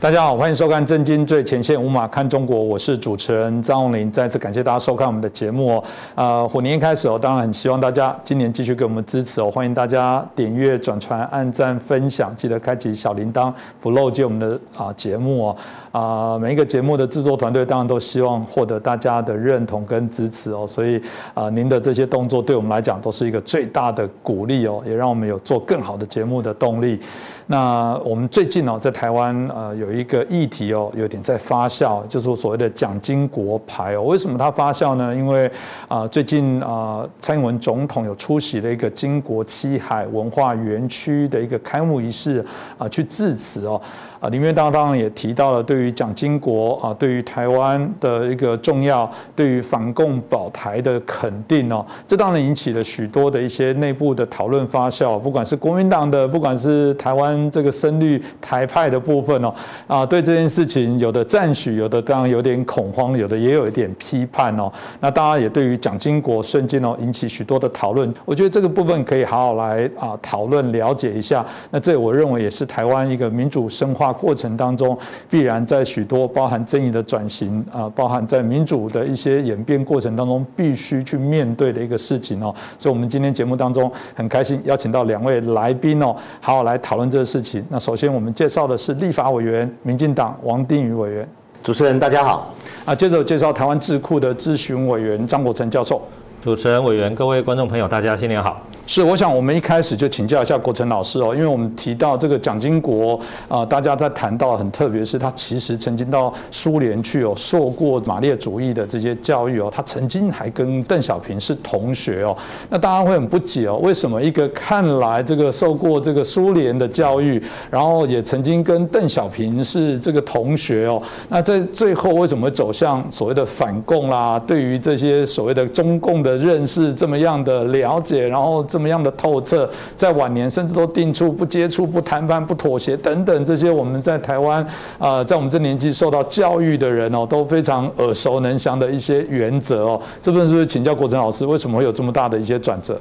[0.00, 4.10] 大家好，欢迎收看《震惊最前线》，无马看中国，我是主持人张宏林。
[4.10, 5.84] 再次感谢大家收看我们的节目哦。
[6.14, 9.50] 呃，虎年开始哦，当然很希望大家今年继续给我们支持哦。
[9.50, 15.56] 欢迎大家点阅、转传、按赞、分享，记得开启小铃铛，不漏接我们的啊节目哦。
[15.92, 20.66] 啊，每一个节目的制作团队当然都希望获得大家的认同跟支持哦。
[20.66, 21.00] 所以
[21.32, 27.00] 啊，您的这些动作对我们来讲都是一个最大的鼓励哦，也让我们有做更好的节目的动力。
[27.46, 34.02] 那我们最近哦，在台湾呃有一个议题哦，有点在发酵，就是所谓的蒋经国牌哦。
[34.04, 35.14] 为什么它发酵呢？
[35.14, 35.50] 因为
[35.86, 42.44] 啊，最近啊，蔡英文总统有出席了一个经国七海文化园区的一个开幕仪式
[42.78, 43.80] 啊，去致辞哦。
[44.24, 59.54] 啊，里面当当然也提到了对于蒋经国啊，对于台湾的一个重要，对于反共保台的肯定哦，这当然引起了许多的一些内部的讨论发酵，不管是国民党的，不管是台湾这个深绿台派的部分哦，
[59.86, 64.72] 啊，对这件事情有的赞许，有的当然有点恐慌，有的也有一点批判哦。
[65.00, 71.44] 那当然也对于蒋经国瞬间哦引起许多的讨论，我觉得这个部分可以好好来啊讨论了解一下。
[71.70, 74.13] 那这我认为也是台湾一个民主深化。
[74.14, 74.96] 过程当中，
[75.28, 82.54] 必然在许多包含争议的转型啊，包含在民主的一些演变过程当中，必须去面对的一个事情哦。
[82.78, 87.64] 所以，我们今天节目当中很开心邀请到两位来宾哦，好好来讨论这个事情。
[87.68, 91.28] 那首先我们介绍的是立法委员、民进党王定宇委员，
[91.62, 92.54] 主持人大家好。
[92.84, 96.00] 啊，接着介绍台湾智库的咨询委员张国成教授，
[96.42, 98.60] 主持人、委员、各位观众朋友，大家新年好。
[98.86, 103.18] 是，我想我们一开始就请教一下国成老师哦，因为我们提到这个蒋经国
[103.48, 112.36] 啊，大家在谈到很特别，是他其实曾经到苏联去哦，受过马列主义的这些教育哦，他曾经还跟邓小平是同学哦，
[112.68, 124.38] 那大家会很不解哦，为什么一个看来这个受过这个苏联的教育，然后也曾经跟邓小平是这个同学哦，那在最后为什么走向所谓的反共啦？
[124.46, 128.62] 对于这些所谓的中共的认识这么样的了解，然后。
[128.74, 134.66] 什么样的透彻，在晚年甚至都定出不接触、不谈判、不妥协等等这些我们在台湾
[134.98, 140.02] 啊，在我们这年纪受到教育的人哦，都非常耳熟能详的一些原则哦。
[140.20, 143.00] 这本书请教国成老师，为什么会有这么大的一些转折？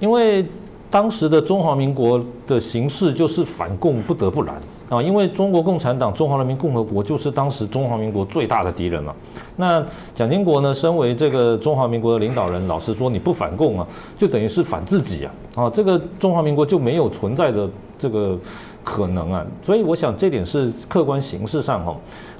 [0.00, 0.44] 因为
[0.90, 4.56] 当时的中华民国的形势就是反共不得不然。
[4.90, 9.14] 啊，因为中国共产党、中华人民共和国就是当时中华民国最大的敌人嘛。
[9.54, 9.82] 那
[10.16, 13.86] 蒋经国呢，身为这个中华民国的领导人，老实说，你不反共啊，
[14.18, 15.32] 就等于是反自己啊。
[15.54, 18.36] 啊，这个中华民国就没有存在的这个
[18.82, 19.46] 可能啊。
[19.62, 21.96] 所以我想，这点是客观形势上哈，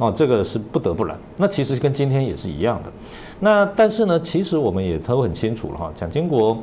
[0.06, 1.16] 啊，这个是不得不然。
[1.36, 2.90] 那其实跟今天也是一样的。
[3.38, 6.58] 那但是呢，其实我们也都很清楚了哈，蒋经国。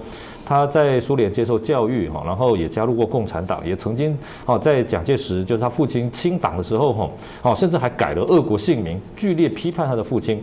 [0.47, 7.09] 他在苏联接受教育哈，然后也加入过共产党，也曾经哦在蒋介石就是他父亲清党的时候哈，
[7.41, 10.41] 哦甚至还改了俄国姓名，剧烈批判他的父亲。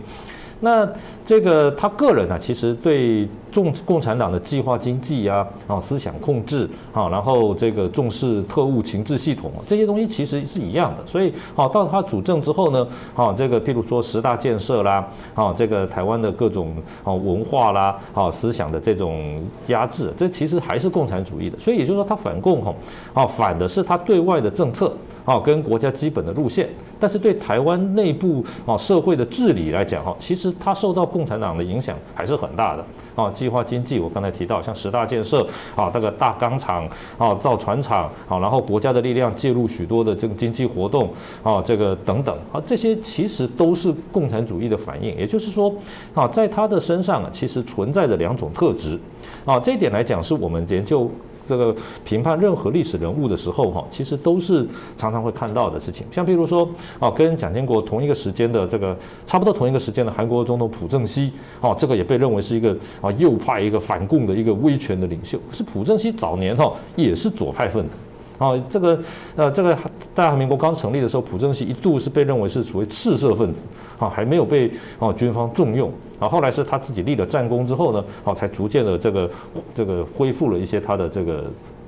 [0.65, 0.89] 那
[1.23, 11.05] 这个他个人呢，其实对重共产党的计划经济啊，啊思想控制啊，然后这个重视特务情治系统这些东西其实是一样的。
[11.05, 21.59] 所以，好到他主政之后呢，好这个譬如说十大建设啦，好这个台湾的各种哦文化啦，好思想的这种压制，这其实还是共产主义的。
[21.59, 22.73] 所以也就是说，他反共哈，
[23.13, 24.91] 啊反的是他对外的政策。
[25.25, 26.69] 哦，跟国家基本的路线，
[26.99, 33.31] 但是对台湾内部哦社会的治理来讲哈，其实它受到共产党的影响还是很大的啊。
[33.31, 35.45] 计划经济我刚才提到，像十大建设
[35.75, 41.11] 啊，这个大钢厂啊，造船厂啊，然后国家的力量介入许多的这个经济活动
[41.41, 45.15] 啊，这个等等啊，这些其实都是共产主义的反应。
[45.17, 45.73] 也就是说
[46.13, 48.99] 啊，在他的身上啊，其实存在着两种特质
[49.43, 51.09] 啊，这一点来讲是我们研究。
[51.47, 54.67] 这个评判任何历史人物的时候，哈，其实都是
[54.97, 56.05] 常常会看到的事情。
[56.11, 56.67] 像譬如说，
[56.99, 61.31] 啊，跟蒋经国同一个时间的这个差不多同一个时间的韩国总统朴正熙，
[61.61, 65.37] 哦，这个也被认为是一个啊右派一个反共的一个威权的领袖。
[65.49, 67.97] 可是朴正熙早年哈也是左派分子。
[68.37, 68.99] 啊，这个
[69.35, 69.77] 呃，这个
[70.13, 73.67] 大韩民国刚成立的时候，朴正熙一度是被认为是所谓赤色分子，
[73.97, 74.69] 啊，还没有被
[74.99, 79.29] 啊军方重用，啊，后来是他自己立了战功之后呢，哦，才逐渐的这个
[79.73, 81.45] 这个恢复了一些他的这个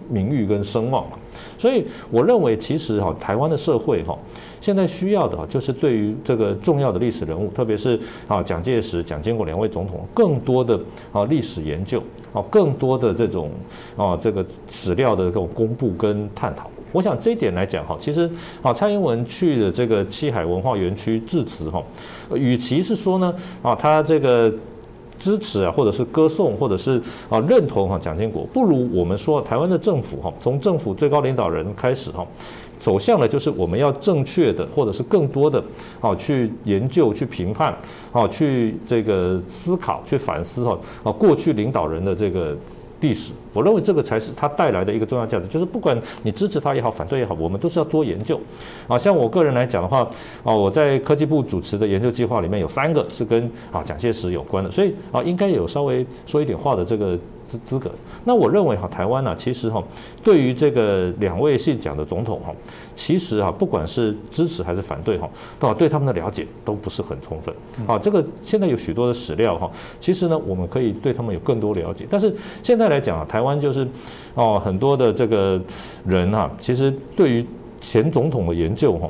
[0.10, 1.06] 名誉跟声望。
[1.58, 4.18] 所以我认为，其实哈，台湾的社会哈，
[4.62, 10.80] 现在需要的啊就是对于这个重要的历史人物，特别是啊蒋介石、蒋经国两位总统，更多的
[11.12, 12.02] 啊历史研究。
[12.34, 13.50] 啊，更多的这种
[13.96, 18.30] 啊，这个史料的这种公布跟探讨，我想这一点来讲哈，其实
[18.62, 21.82] 啊，蔡英文去的这个七海文化园区致辞哈，
[22.36, 23.34] 与其是说呢
[23.64, 24.54] 啊，他这个
[25.18, 32.28] 支持啊，或者是歌颂，或者是啊认同哈蒋经国，不如我们说台湾的政府哈，从政府最高领导人开始哈。
[32.78, 35.64] 走向呢，就是我们要正确的，或者是更多的，
[36.00, 37.76] 啊，去研究、去评判，
[38.12, 42.56] 啊，去这个思考、去反思，哈，啊，过去领导人的这个。
[43.00, 48.40] 历史，我认为这个才是它带来的一个重要价值，就是不管你支持它也好，反对也好，我们都是要多研究。
[48.88, 50.08] 啊，像我个人来讲的话，
[50.44, 57.92] 啊，我在科技部主持的研究计划里面有三个是跟啊蒋介石有关的，所以啊应该有稍微说一点话的这个资资格。
[58.24, 59.84] 那我认为哈，台湾呢，其实哈，
[60.24, 62.52] 对于这个两位姓蒋的总统哈，
[62.96, 65.30] 其实啊，不管是支持还是反对哈，
[65.60, 67.54] 都对他们的了解都不是很充分。
[67.86, 72.88] 啊，这个现在有许多的史料哈，其实呢，我们可以对他们有更多了解，但是现在。
[72.88, 73.88] 来讲啊，台湾就是
[74.34, 75.62] 哦，很多的这个
[76.06, 77.46] 人哈，其实对于。
[77.80, 79.08] 前总统的研究哈，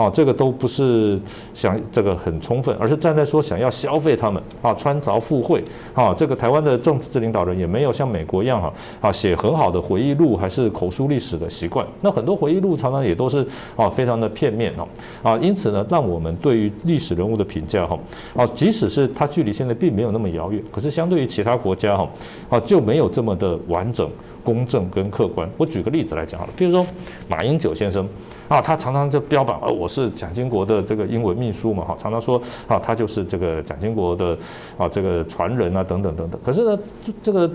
[0.00, 1.20] 啊，这个都不是
[1.52, 8.72] 想这个很充分，而是站在说想要消费他们啊，穿凿附会啊，这个台湾的政治领导人也没有像美国一样哈
[9.02, 13.46] 啊写很好的回忆录还是口述历史的习惯，那很多回忆录常常也都是
[13.76, 14.88] 啊非常的片面哦
[15.22, 17.98] 啊，因此呢，让我们对于历史人物的评价哈
[18.34, 22.08] 啊，即使是他距离现在并没有那么遥远，可是相对于其他国家哈
[22.48, 24.08] 啊就没有这么的完整。
[24.42, 26.84] 公正跟客观，我举个例子来讲好了，比如说
[27.28, 28.08] 马英九先生
[28.50, 32.36] 啊，他常常就标榜，呃，我是蒋经国的这个英文秘书嘛，哈，常常说
[32.66, 34.36] 啊，他就是这个蒋经国的
[34.76, 36.40] 啊这个传人啊，等等等等。
[36.44, 36.76] 可是呢，
[37.22, 37.48] 这个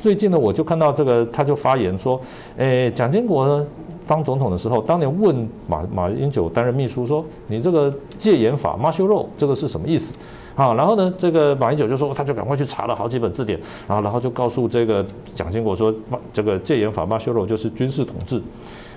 [0.00, 2.20] 最近呢，我就看到这个他就发言说，
[2.56, 3.66] 诶，蒋经国呢
[4.06, 10.14] 当总统的时候，当年问马马英九担任秘书说，你这个戒严法 martial law 这个是什么意思？
[10.54, 13.58] 好，然后呢，这个马英九就说，他就赶快去查了好几本字典，
[13.88, 15.92] 然后然后就告诉这个蒋经国说，
[16.32, 18.40] 这个戒严法马修肉就是军事统治，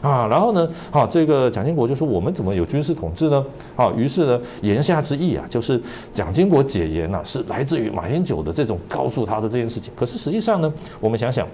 [0.01, 3.45] 啊，然后呢，好，这个蒋经国就说，我们怎么有军事统治呢？
[3.75, 5.79] 好，于是呢，言下之意啊，就是
[6.13, 9.93] 蒋经国解严呐，是来自于马英九的这种告诉他的这件事情。
[9.95, 11.47] 可是实际上呢，我们想想，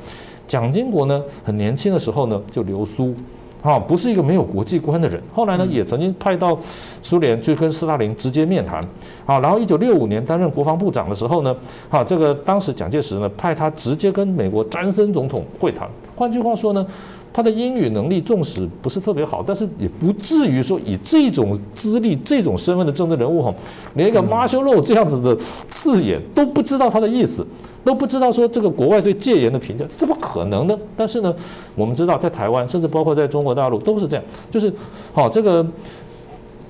[0.48, 3.14] 蒋经国呢，很年轻的时候呢，就留苏。
[3.64, 5.22] 啊，不是一个没有国际观的人。
[5.34, 6.58] 后来呢，也曾经派到
[7.02, 8.80] 苏联去跟斯大林直接面谈。
[9.26, 11.54] 啊，然后一九六五年担任国防部长的时候呢，
[11.90, 15.90] 啊，这个当时蒋介石呢派他直接跟美国詹森总统会谈。
[16.16, 16.86] 换句话说呢，
[17.38, 23.54] 他的英语能力纵使不是特别好，但是也不至于说以这种资历、这种身份的政治人物哈，
[23.94, 25.38] 连一个 Marshall Law 这样子的
[25.70, 27.46] 字眼都不知道他的意思。
[27.84, 30.78] 都不知道说这个国外对戒严的评价，怎么可能呢？
[30.98, 31.34] 但是呢，
[31.74, 34.74] 我们知道在台湾，甚至包括在中国大陆都是这样，就是
[35.14, 35.66] 好这个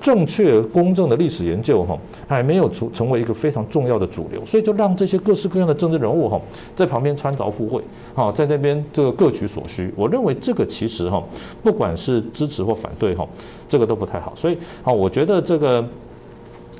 [0.00, 6.40] 正确公正的历史研究哈，还没有成成为一个非常重要的主流，所以就让这些各式各样的政治人物哈，
[6.74, 7.82] 在旁边穿凿附会，
[8.14, 9.92] 好在那边这个各取所需。
[9.96, 11.22] 我认为这个其实哈，
[11.62, 13.26] 不管是支持或反对哈，
[13.68, 14.32] 这个都不太好。
[14.36, 15.84] 所以好，我觉得这个。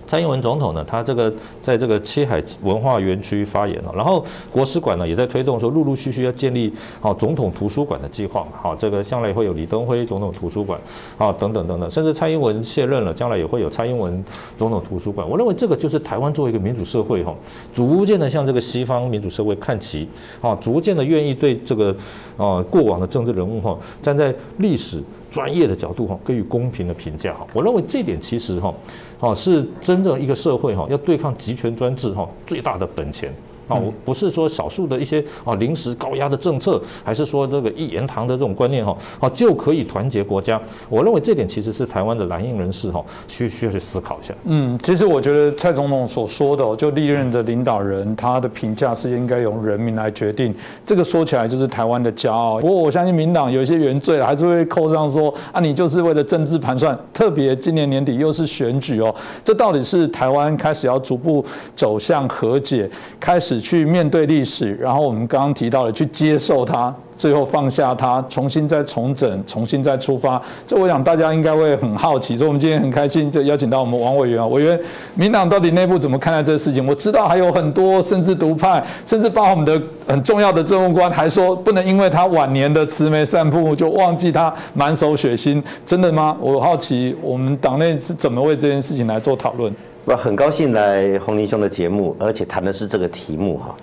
[0.08, 1.30] 蔡英文总统呢，他这个
[1.62, 10.80] 在这个七海文化园区发言了，然后国史馆呢也在推动说，陆陆续续要建立好总统图书馆的计划，好，这个将来会有李登辉总统图书馆，
[11.18, 14.24] 啊等等等等，甚至蔡英文卸任了，将来也会有蔡英文
[14.56, 15.28] 总统图书馆。
[15.28, 17.34] 我认为这个就是台湾作为一个民主社会哈，
[17.74, 20.08] 逐渐的向这个西方民主社会看齐，
[20.40, 21.94] 啊，逐渐的愿意对这个
[22.38, 25.04] 啊过往的政治人物哈，站在历史。
[25.30, 28.74] 专业的角度哈，给予公平的评价哈，我认为这点其实哈，
[29.20, 33.32] 哦是真正一个社会哈要对抗集权专制哈最大的本钱。
[33.68, 40.60] 啊，我不是说少数的一些啊临时高压的政策，还是说这个一言堂的这种观念哈，啊就可以团结国家。
[40.88, 44.34] 我认为这点其实是台湾的蓝印人士哈需需要去思考一下。
[44.44, 50.54] 嗯，其实我觉得蔡总统所说的，就历任的领导人他的评价是应该由人民来决定，
[50.86, 52.60] 这个说起来就是台湾的骄傲。
[52.60, 59.14] 不过我相信民党有一些原罪了，还是会扣上说啊，你就是为了政治盘算，特别今年年底又是选举哦，
[59.44, 61.44] 这到底是台湾开始要逐步
[61.74, 62.88] 走向和解，
[63.20, 66.94] 开始去面对历史，然后我们刚刚提到了去接受它。
[67.16, 70.40] 最后放下它，重新再重整，重新再出发。
[70.68, 72.36] 这我想大家应该会很好奇。
[72.36, 74.78] 所以我们今天很开心，就邀请到我们王委员啊，委员，
[75.16, 76.86] 民党到底内部怎么看待这个事情？
[76.86, 85.60] 我知道还有很多，甚至独派，甚至包括我们的很重要的政务官，还说不能因为他晚年的慈眉善目，就忘记他满手血腥。
[85.84, 86.36] 真的吗？
[86.40, 89.74] 我好奇，我们党内是怎么为这件事情来做讨论？
[90.08, 93.76] 我很高兴来洪林兄的节目，而且谈的是这个题目哈，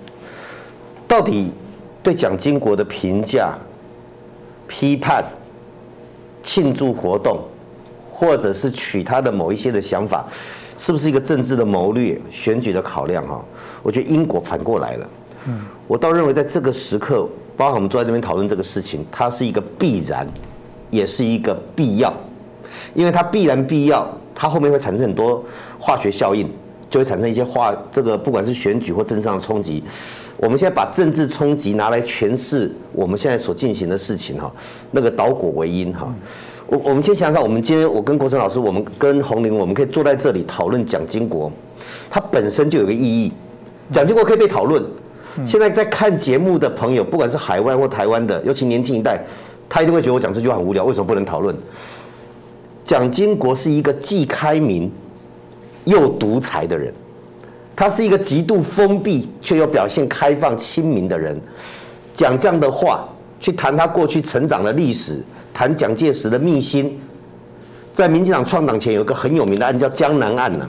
[1.08, 1.52] 到底。
[2.02, 3.56] 对蒋经国的评价、
[4.68, 5.26] 批判、
[6.44, 7.40] 庆祝活动，
[8.08, 10.24] 或者是取他的某一些的想法，
[10.78, 13.28] 是不是一个政治的谋略、选举的考量？
[13.28, 13.44] 哈，
[13.82, 15.10] 我觉得因果反过来了。
[15.48, 20.28] 嗯，我倒认为在这个时刻，包括我们坐在这边讨论这个事情，它是一个必然，
[20.92, 22.14] 也是一个必要，
[22.94, 25.44] 因为它必然必要，它后面会产生很多
[25.80, 26.48] 化学效应，
[26.90, 29.82] 就会产生一些化这个不管是选举或政治上的冲击。
[30.38, 34.52] 我们现在把政治冲击拿来诠释我们现在所进行的事情哈，
[34.92, 36.14] 那个导果为因哈。
[36.68, 41.50] 我我们先想想看，我们今天我跟国成老师，我们跟红玲，我们可以坐在这里讨论蒋经国，
[42.10, 43.32] 它本身就有个意义。
[43.92, 44.84] 蒋经国可以被讨论。
[45.46, 49.24] 现在在看节目的朋友，不管是海外或台湾的，尤其年轻一代，
[49.70, 50.84] 他一定会觉得我讲这句话很无聊。
[50.84, 51.56] 为什么不能讨论？
[52.86, 54.90] 蒋经国是一个既开明
[55.84, 56.94] 又独裁的人。
[57.76, 61.38] 他是一个极度封闭却又表现开放亲民的人，
[62.14, 63.06] 讲这样的话，
[63.38, 65.22] 去谈他过去成长的历史，
[65.54, 66.98] 谈蒋介石的秘辛，
[67.92, 70.66] 在民进党创党前有一个很有名的案叫江南案呢，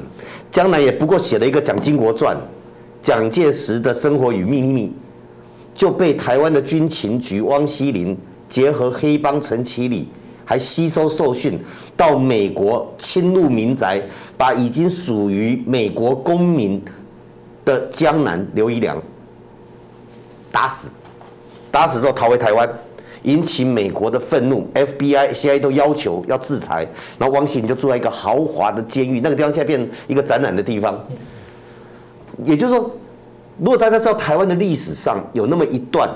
[0.51, 2.37] 江南也不过写了一个蒋经国传，
[3.01, 4.93] 蒋介石的生活与秘密，
[5.77, 10.09] 就被台湾的军情局汪希林结合黑帮陈其礼，
[10.47, 11.61] 还吸收受训，
[11.95, 14.01] 到美国侵入民宅，
[14.39, 16.83] 把已经属于美国公民。
[17.67, 18.97] 的江南刘一良
[20.53, 20.93] 打死，
[21.69, 22.69] 打死之后逃回台湾，
[23.25, 26.87] 引起美国的愤怒，FBI、CIA 都要求要制裁，
[27.19, 30.97] 然后汪希林就住在一个豪华的监狱，那个地方现在变一个展览的地方。
[32.45, 32.89] 也就是说，
[33.59, 36.09] 如果大家知道台湾的历史上有那么一段，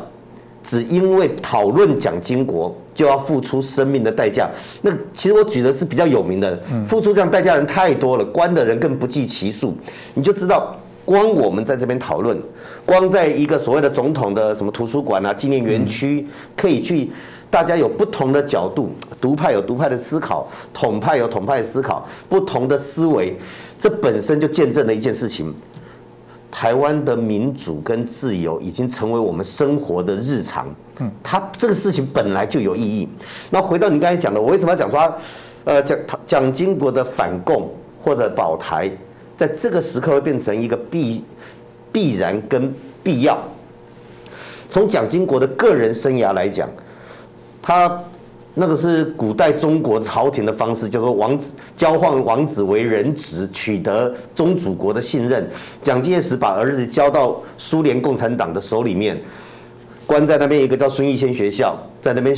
[0.62, 4.49] 只因为讨论蒋经国就要付出生命的代价，
[4.82, 9.74] 那其实我举的是比较有名的，付出这样代价人太多了，关的人更不计其数，
[10.14, 10.76] 你就知道。
[11.03, 12.38] 光我们在这边讨论，
[12.86, 16.24] 光在一个所谓的总统的什么图书馆啊、纪念园区，
[16.57, 17.11] 可以去，
[17.49, 23.36] 大家有不同的角度，独派有独派的思考，统派有统派的思考，不同的思维，
[23.76, 25.53] 这本身就见证了一件事情：
[26.49, 30.68] 台湾的民主跟自由已经成为我们生活的日常。
[31.22, 33.09] 他，这个事情本来就有意义。
[33.51, 35.14] 那回到你刚才讲的，我为什么要讲说，
[35.64, 37.70] 呃，蒋蒋经国的反共
[38.03, 38.90] 或者保台？
[39.36, 41.24] 在这个时刻会变成一个必
[41.90, 43.38] 必然跟必要。
[44.68, 46.68] 从蒋经国的个人生涯来讲，
[47.62, 47.98] 他
[48.55, 55.48] 那个是古代中国朝廷的方式，叫做王子交换王子为人质，取得宗主国的信任。
[55.80, 59.18] 蒋介石把儿子交到苏联共产党的手里面，
[60.11, 62.36] 关在那边一个叫孙逸仙学校，在那边。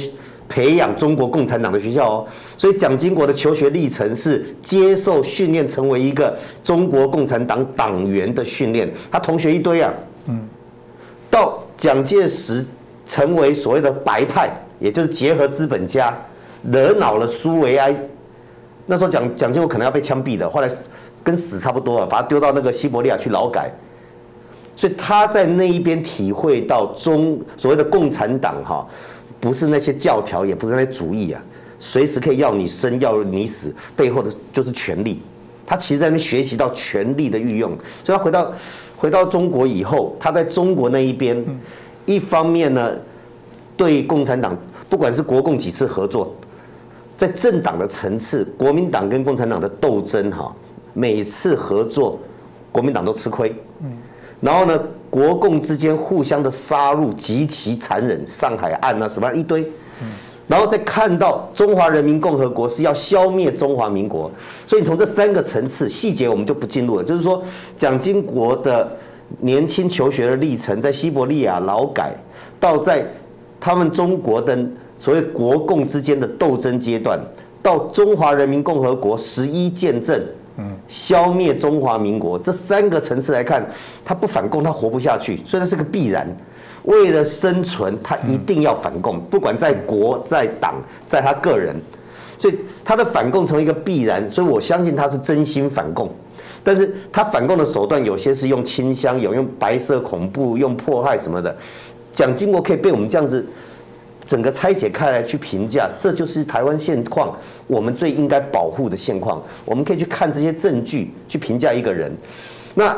[0.49, 2.27] 培养中国共产党的学校哦，
[2.59, 8.93] 所以蒋经国的求学历程是接受训练，成为一个中国共产党党员的训练。
[9.11, 9.91] 他同学一堆啊，
[10.27, 10.47] 嗯，
[11.31, 12.67] 到蒋介石
[13.07, 16.15] 成为所谓的白派，也就是结合资本家，
[16.71, 17.95] 惹恼了苏维埃。
[18.85, 20.69] 那时候蒋蒋经国可能要被枪毙的，后来
[21.23, 23.73] 跟死差不多啊，把他丢到那个西伯利亚去劳改。
[24.77, 28.87] 所以他在那一边体会到中所谓的共产党哈。
[29.41, 31.43] 不是那些教条，也不是那些主义啊，
[31.81, 35.21] 随时可以要你生要你死，背后的就是权力。
[35.67, 38.53] 他其实在那边学习到权力的运用，所以他回到
[38.97, 41.45] 回到中国以后，他在中国那一边，
[42.07, 42.97] 一方面呢，
[43.77, 44.57] 对共产党，
[44.89, 46.33] 不管是国共几次合作，
[47.17, 50.55] 在政党的层次，国民党跟共产党的斗争哈，
[50.95, 52.17] 每次合作，
[52.71, 53.53] 国民党都吃亏。
[54.43, 54.79] 然后呢？
[55.13, 59.71] 国共之间互相的杀戮极其残忍，上海案啊什么一堆，
[60.49, 64.31] 然后再看到中华人民共和国是要消灭中华民国，
[64.67, 67.05] 所以从这三个层次细节我们就不进入了。
[67.05, 67.43] 就是说，
[67.77, 68.91] 蒋经国的
[69.41, 72.17] 年轻求学的历程，在西伯利亚劳改，
[72.59, 73.07] 到在
[73.61, 74.59] 他们中国的
[74.97, 77.21] 所谓国共之间的斗争阶段，
[77.61, 80.19] 到中华人民共和国十一建政，
[80.89, 83.67] 消灭中华民国这三个层次来看，
[84.05, 86.29] 他不反共他活不下去，所以那是个必然。
[86.85, 90.75] 为了生存，他一定要反共，不管在国、在党、
[91.07, 91.77] 在他个人，
[92.37, 94.29] 所以他的反共成为一个必然。
[94.29, 96.13] 所以我相信他是真心反共，
[96.65, 101.55] 但是他反共的手段有些是用清乡，有用白色恐怖、用迫害什么的。
[102.11, 103.47] 蒋经国可以被我们这样子
[104.27, 107.33] 整个拆解开来去评价，这就是台湾现况，
[107.67, 109.43] 我们最应该保护的现况。
[109.65, 112.11] 我们可以去看这些证据去评价一个人。
[112.75, 112.97] 那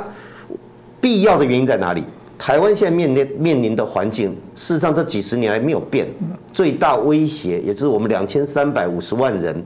[1.00, 2.02] 必要的原因在哪里？
[2.36, 6.06] 台湾现在面临面临的环境，事实上这几十年来没有变。
[6.52, 9.64] 最大威胁，也就是我们两千三百五十万人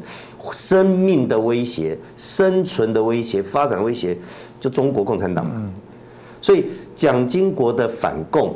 [0.53, 4.17] 生命的威胁、生存的威胁、发展威胁，
[4.61, 5.73] 就中国共产党。
[6.41, 8.55] 所以蒋经国的反共，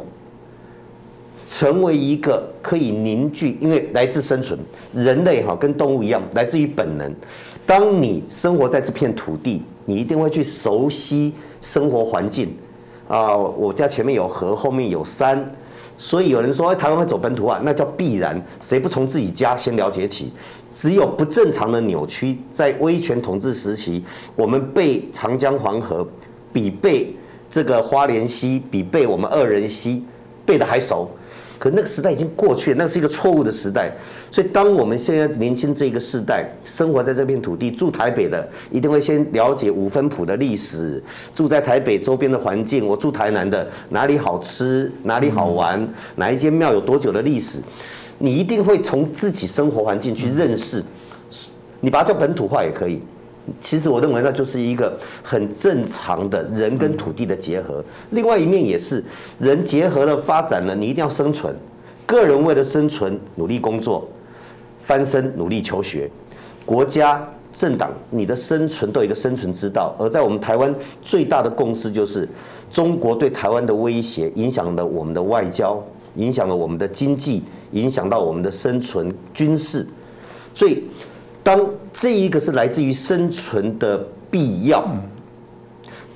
[1.45, 4.59] 成为一个可以凝聚，因为来自生存，
[4.95, 7.15] 人类哈跟动物一样，来自于本能。
[7.65, 12.55] 当你生活在这片土地，你一定会去熟悉生活环境。
[13.09, 15.45] 啊，我家前面有河，后面有山，
[15.99, 18.41] 所以有人说台湾会走本土化，那叫必然。
[18.61, 20.33] 谁不从自己家先了解起？
[20.75, 24.03] 只有不正常的扭曲，在威权统治时期，
[24.35, 26.07] 我们背长江黄河
[26.53, 27.15] 比背
[27.51, 30.03] 这个花莲溪，比背我们二人溪
[30.47, 31.11] 背的还熟。
[31.63, 33.89] 可那个时代已经过去了，那是一个错误的时代。
[34.33, 41.01] 所以，当我们现在年轻这一个世代生活在这片土地，住台北的一定会先了解五分埔的历史，
[41.37, 42.85] 住在台北周边的环境。
[42.85, 47.61] 我住台南的，哪里好吃，哪里好玩，哪一间庙有多久的历史，
[48.19, 50.83] 你一定会从自己生活环境去认识。
[51.79, 53.01] 你把它叫本土化也可以。
[53.61, 57.85] 其实我认为那就是一个很正常的人跟土地的结合。
[58.11, 59.03] 另外一面也是
[59.39, 61.55] 人结合了发展了，你一定要生存。
[62.07, 64.09] 个人为了生存努力工作，
[64.79, 66.09] 翻身努力求学，
[66.65, 69.95] 国家政党你的生存都有一个生存之道。
[69.99, 72.29] 而在我们台湾最大的共识就是，
[72.71, 75.83] 中国对台湾的威胁影响了我们的外交，
[76.15, 79.85] 影响了我们的经济，影响到我们的生存军事，
[80.55, 80.85] 所以。
[81.43, 81.61] 当
[81.93, 83.99] 这一个是来自于生存的
[84.31, 84.87] 必要，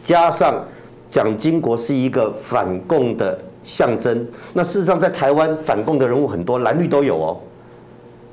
[0.05, 0.64] 加上
[1.11, 7.41] 蒋经国是一个反共的象征，那事实上在台湾反共的人物很多，蓝绿都有哦。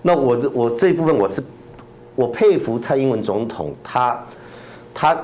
[0.03, 1.43] 那我我这一部分我是
[2.15, 4.23] 我佩服蔡英文总统，他
[4.93, 5.17] 他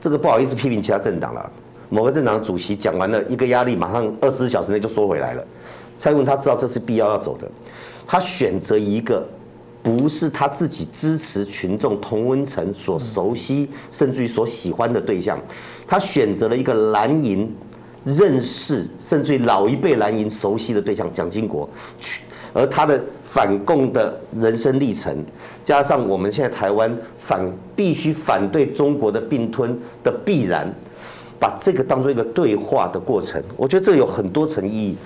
[0.00, 1.50] 这个不好意思批评其他政党了，
[1.88, 5.44] 某个政党主席讲完了一个压力，马上二十四小时内就缩回来了。
[5.98, 7.50] 蔡英文他知道这是必要要走的，
[8.06, 9.26] 他选择一个。
[9.88, 15.40] 不是他自己支持群众同温层所熟悉，甚至于所喜欢的对象，
[15.86, 17.50] 他选择了一个蓝营
[18.04, 21.66] 认识，甚至于老一辈蓝营熟悉的对象蒋经国，
[21.98, 22.20] 去
[22.52, 25.24] 而他的反共的人生历程，
[25.64, 29.74] 加上我们现在台湾反必须反对中国的并吞
[30.04, 30.70] 的必然，
[31.40, 34.96] 把这个当做一个对话的过程，我觉得这有很多层意义，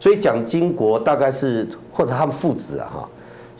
[0.00, 3.08] 所以蒋经国大概是或者他们父子啊哈。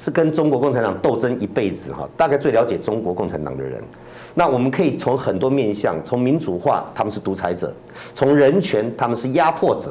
[0.02, 3.80] 是跟中国共产党斗争一辈子哈，大概最了解中国共产党的人。
[4.34, 7.68] 那我们可以从很多面向，从民主化他们是独裁者；
[8.12, 9.90] 从人权他们是压迫者；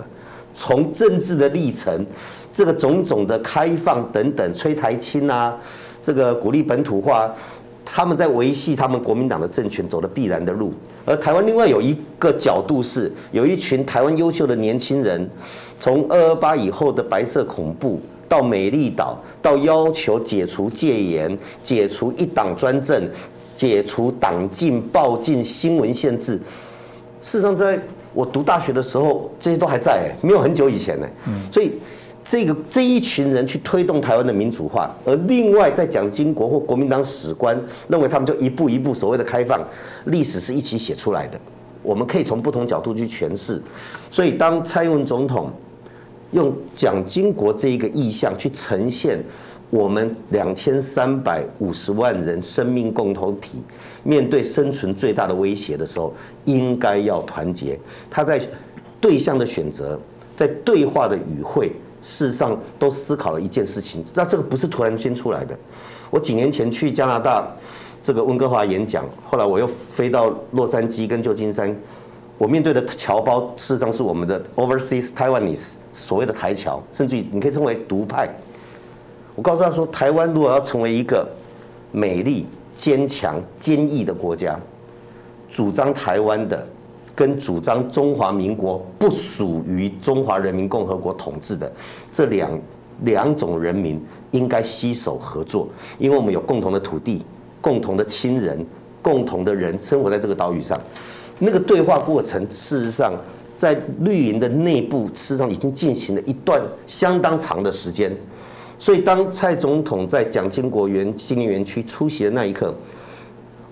[0.53, 2.05] 从政治的历程，
[2.51, 5.57] 这个种种的开放等等，吹台青啊，
[6.03, 7.33] 这个鼓励本土化，
[7.85, 10.73] 他们在维系他们国民党的政权走的必然的路。
[11.05, 15.29] 而台湾另外有一个角度是，有一群台湾优秀的年轻人，
[15.79, 18.01] 从二二八以后的白色恐怖。
[18.31, 23.05] 到美丽岛，到要求解除戒严、解除一党专政、
[23.57, 26.39] 解除党禁、报禁、新闻限制。
[27.19, 27.77] 事实上，在
[28.13, 31.05] 我读大学的时候，这些都还在，没有很久以前呢。
[31.51, 31.73] 所以，
[32.23, 39.59] 这个这一群人去推动台湾的民主化，而另外在蒋经国或国民党史官认为他们就一步一步所谓的开放，
[40.05, 41.37] 历史是一起写出来的。
[41.83, 43.61] 我们可以从不同角度去诠释。
[44.09, 45.51] 所以，当蔡英文总统。
[46.31, 49.21] 用蒋经国这一个意象去呈现
[49.69, 53.61] 我们两千三百五十万人生命共同体
[54.03, 56.13] 面对生存最大的威胁的时候，
[56.45, 57.79] 应该要团结。
[58.09, 58.41] 他在
[58.99, 59.99] 对象的选择，
[60.35, 61.71] 在对话的语汇，
[62.01, 64.03] 事实上都思考了一件事情。
[64.13, 65.57] 那这个不是突然间出来的。
[66.09, 67.47] 我几年前去加拿大
[68.03, 71.75] 这个温哥华演讲，后来我又飞到洛杉矶跟旧金山。
[72.41, 78.27] 我面对的侨胞事实上是我们的 overseas Taiwanese，所谓的台侨，甚至于你可以称为独派。
[79.35, 81.23] 我告诉他说，台湾如果要成为一个
[81.91, 84.59] 美丽、坚强、坚毅的国家，
[85.51, 86.67] 主张台湾的
[87.13, 91.71] 跟主张中华民国不属于中华人民共和国统治的
[92.11, 92.59] 这两
[93.01, 95.67] 两种人民应该携手合作，
[95.99, 97.23] 因为我们有共同的土地、
[97.61, 98.65] 共同的亲人、
[98.99, 100.75] 共同的人生活在这个岛屿上。
[101.43, 103.13] 那个对话过程，事实上
[103.55, 108.15] 在绿营的内部，事实上已经进行了一段相当长的时间。
[108.77, 112.71] 所以，当蔡总统在蒋经国园新林园区出席的那一刻，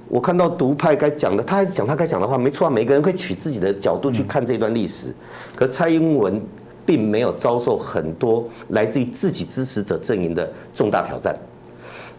[0.08, 2.72] 我看到独派该讲的，他还是讲他该讲的话，没错啊。
[2.72, 5.14] 每个人可以取自己的角度去看这段历史，
[5.56, 6.42] 可蔡英文
[6.88, 11.38] 并没有遭受很多来自于自己支持者阵营的重大挑战，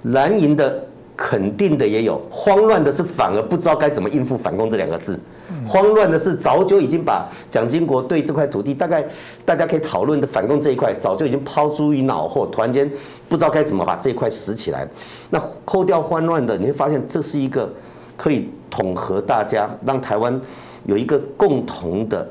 [0.05, 0.87] 蓝营的。
[1.23, 5.21] 肯定的也有，慌乱的是反而不知道该怎么应付反攻这两个字。
[5.67, 9.07] 慌乱的是早就已经把蒋经国对这块土地，大概
[9.45, 12.91] 大家可以讨论的反攻这一块，早就已经抛诸于脑后，突然间
[13.29, 14.89] 不知道该怎么把这一块拾起来。
[15.29, 17.71] 那扣掉慌乱的，你会发现这是一个
[18.17, 20.41] 可以统合大家，让台湾
[20.87, 22.27] 有一个共同的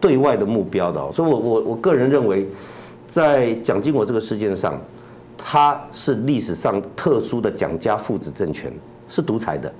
[0.00, 1.12] 对外的目标的。
[1.12, 2.48] 所以我我我个人认为，
[3.06, 4.76] 在蒋经国这个事件上。
[5.44, 8.72] 他是历史上特殊的蒋家父子政权，
[9.08, 9.70] 是独裁的，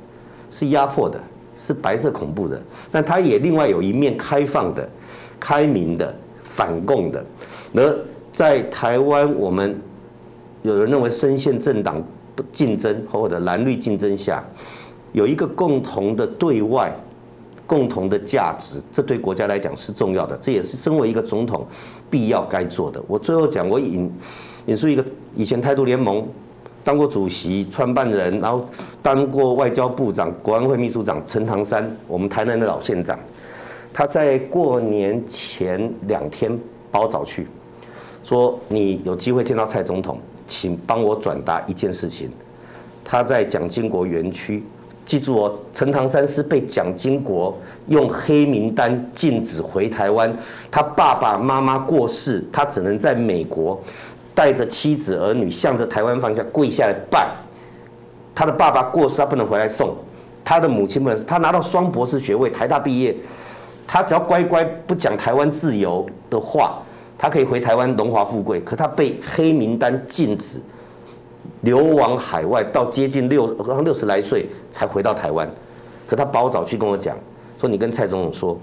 [0.50, 1.18] 是压迫的，
[1.56, 2.60] 是白色恐怖的。
[2.90, 4.86] 但他也另外有一面开放的、
[5.38, 7.24] 开明的、反共的。
[7.74, 7.98] 而
[8.32, 9.80] 在台湾，我们
[10.62, 12.02] 有人认为深陷政党
[12.52, 14.44] 竞争或者蓝绿竞争下，
[15.12, 16.92] 有一个共同的对外、
[17.68, 20.36] 共同的价值，这对国家来讲是重要的。
[20.38, 21.64] 这也是身为一个总统
[22.10, 23.00] 必要该做的。
[23.06, 24.12] 我最后讲，我引。
[24.66, 25.04] 引述一个
[25.34, 26.26] 以前台独联盟
[26.84, 28.64] 当过主席、创办人，然后
[29.00, 33.18] 当过外交部长、国安会秘书长陈唐山，我们台南的老县长，
[33.92, 36.56] 他在过年前两天
[36.90, 37.46] 把我找去，
[38.24, 42.30] 说你有机会见到蔡总统，请帮我转达一件事情。
[43.04, 44.64] 他在蒋经国园区，
[45.06, 47.56] 记住哦，陈唐山是被蒋经国
[47.86, 50.36] 用黑名单禁止回台湾，
[50.70, 53.80] 他爸爸妈妈过世，他只能在美国。
[54.34, 57.30] 带着妻子儿女向着台湾方向跪下来拜，
[58.34, 59.94] 他的爸爸过世，他不能回来送，
[60.42, 63.14] 他的母亲不能，他拿到双博士学位，台大毕业，
[63.86, 66.78] 他只要乖乖不讲台湾自由的话，
[67.18, 68.58] 他可以回台湾荣华富贵。
[68.62, 70.58] 可他被黑名单禁止，
[71.60, 73.46] 流亡海外，到接近六
[73.82, 75.46] 六十来岁才回到台湾。
[76.06, 77.16] 可他包早去跟我讲，
[77.58, 78.58] 说你跟蔡总统说，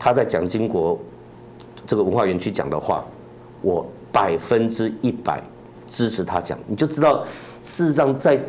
[0.00, 0.98] 他在蒋经国
[1.86, 3.04] 这个文化园区讲的话，
[3.62, 3.86] 我。
[4.16, 5.42] 百分之一百
[5.86, 7.22] 支持他讲，你就知道，
[7.62, 8.40] 事实上在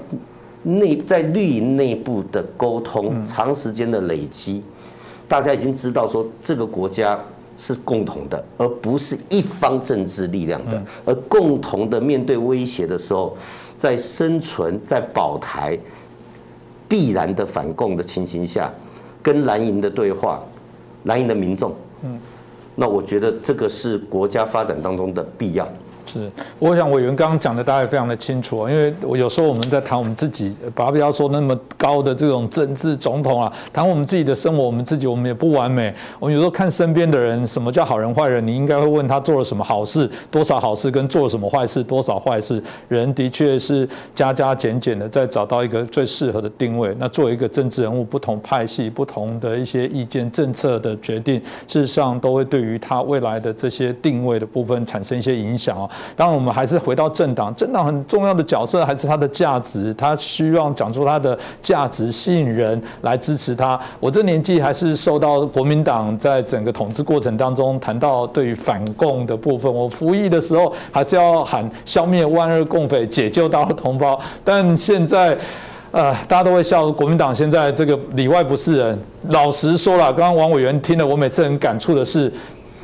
[0.63, 4.63] 内在绿营内部的沟通，长时间的累积，
[5.28, 7.20] 大家已经知道说这个国家
[7.57, 13.36] 是共同的，而不是一方政治力量的，而共同的面对威胁的时候，
[13.78, 15.78] 在生存在保台
[16.88, 18.72] 必然的反共的情形下，
[19.22, 20.41] 跟蓝营的对话，
[21.03, 22.18] 蓝营的民众，嗯。
[22.80, 25.67] 那我觉得这个是国家发展当中的必要。
[26.08, 35.93] 是，我想委员刚刚讲的大家也非常的清楚啊，因为我有时候我们在谈我们自己，不要说那么高的这种政治总统啊，谈我们自己的生活，我们自己我们也不完美。
[36.20, 38.45] 我们有时候看身边的人，什么叫好人坏人？
[38.47, 42.64] 你应该会问他做了什么好事，多少好事，跟做了什么坏事，多少坏事。
[42.88, 46.95] 人的确是加加减减的，在找到一个最适合的定位。
[46.97, 55.89] 那作为一个政治人物，不同派系、不同的一些意见、政策的决定，事实上都会对于他未来的这些定位的部分产生一些影响啊。
[56.16, 63.80] 当然，我们还是回到政党，政党很重要的角色还是它的价值，它需要讲出它的价值，吸引人来支持它。
[64.00, 74.20] 我这年纪还是受到国民党在整个统治过程当中谈到对于反共的部分，我服役的时候还是要喊消灭万恶共匪，解救大陆同胞。
[74.43, 75.38] 但现在，
[75.91, 79.00] 呃，大家都会笑国民党现在这个里外不是人。
[79.30, 82.32] 老实说了，刚刚王委员听了，我每次很感触的是。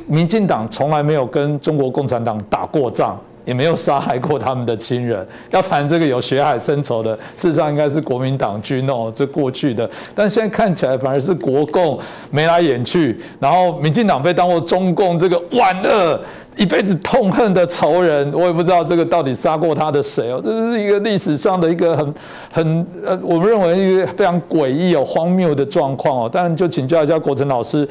[0.06, 5.26] 民进党从来没有跟中国共产党打过仗，也没有杀害过他们的亲人。
[5.50, 9.88] 要谈这个有血海深仇的，事实上应该是国民党军哦，这过去的。
[10.14, 11.98] 但现在看起来反而是国共
[12.30, 16.18] 眉来眼去，然后民进党被当作中共这个万恶、
[16.56, 18.32] 一辈子痛恨的仇人。
[18.32, 22.14] 我也不知道这个到底杀过他的谁哦，这是一个历史上的一个很
[22.50, 26.30] 很呃，我们认为一个非常诡异、有荒谬的状况哦。
[26.32, 27.86] 但就请教一下国成老师。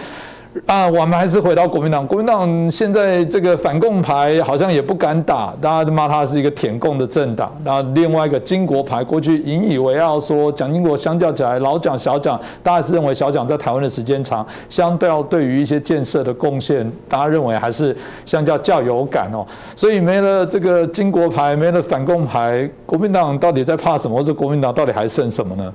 [0.67, 2.05] 啊，我们还是回到国民党。
[2.05, 7.51] 国民党现在这个反共牌好像也不敢打，大家就骂他是一个舔共的政党。
[7.65, 19.45] 然后另外一个金国牌，过去引以为傲说蒋经国相较起来老蒋小蒋，大家是认为小蒋在台湾的时间长，相对要对于一些建设的贡献，大家认为还是相较较有感哦。
[19.75, 24.15] 所以没了这个金国牌，没了反共牌，国民党到底在怕什么？
[24.15, 25.73] 或者国民党到底还剩什么呢？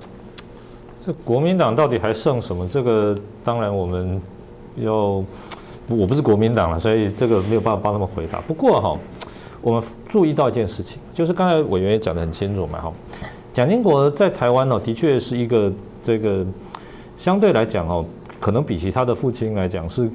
[1.05, 2.68] 这国民党到底还剩什么？
[2.68, 4.20] 这个当然我们
[4.83, 5.24] 要，
[5.89, 8.41] 我不是国民党了，所以这个没有办法帮他们回答。
[8.43, 8.97] 不过哈，
[9.61, 12.93] 我们注意到一件事情，就是刚才委员也讲得很清楚嘛哈，
[13.53, 15.72] 蒋经国在台湾呢，的确是一个
[16.03, 16.45] 这个
[17.16, 18.05] 相对来讲哦，
[18.39, 20.09] 可能比起他的父亲来讲是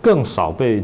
[0.00, 0.82] 更少被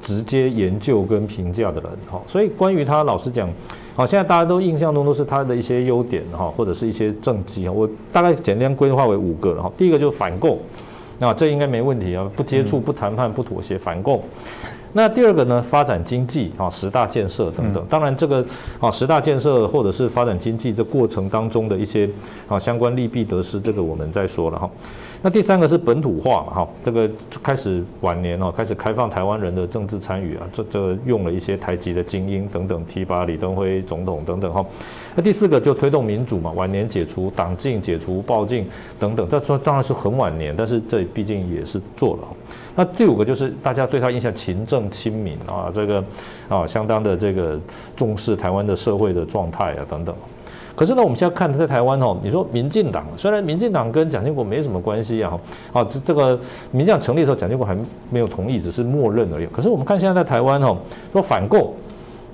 [0.00, 3.48] 直接研究跟评价的人哈，所以关于他，老实讲。
[3.96, 7.72] 好，现在大家都印象中都是他的一些优点哈，或者是一些政绩啊。
[7.72, 9.68] 我大概简单规划为五个哈。
[9.76, 10.56] 第一个就是反共，
[11.18, 14.22] 那这应该没问题啊，不接触、不谈判、不妥协，反共。
[14.92, 17.84] 那第二个呢，发展经济啊，十大建设等等。
[17.88, 18.44] 当然，这个
[18.80, 22.08] 啊，十大建设或者是发展经济这过程当中的一些
[22.48, 24.68] 啊相关利弊得失，这个我们再说了哈。
[25.20, 27.10] 那第三个是本土化嘛，哈，这个
[27.42, 34.64] 开始晚年哦，开始开放台湾人的政治参与啊，这这用了一些台籍的精英等等，提拔李登辉总统等等哈。
[35.16, 38.66] 那第四个就推动民主嘛，晚年解除党禁、解除暴禁
[38.98, 42.22] 等等，这说当然是很晚年，但是这毕竟也是做了。
[42.78, 46.04] 那第五个就是大家对他印象勤政亲民啊，这个
[46.48, 47.58] 啊相当的这个
[47.96, 50.14] 重视台湾的社会的状态啊等等。
[50.76, 55.36] 可是呢，我们现在看他在台湾哦，你说民进党虽然民进党跟蒋经国没什么关系啊，
[55.72, 56.38] 啊，这这个
[56.70, 57.76] 民进党成立的时候，蒋经国还
[58.10, 59.46] 没有同意，只是默认而已。
[59.46, 60.76] 可是我们看现在在台湾哦，
[61.12, 61.74] 说反共，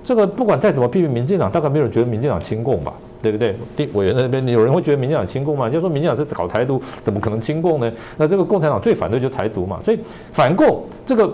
[0.02, 2.92] 这个不管再怎么批评民进党，大概没有人觉得民进党亲共吧，
[3.30, 3.56] 对不对？
[3.76, 5.68] 第委员那边有人会觉得民进党亲共吗？
[5.68, 7.90] 就说民进党是搞台独，怎么可能亲共呢？
[8.16, 9.98] 那这个共产党最反对就台独嘛，所以
[10.32, 11.32] 反共这个。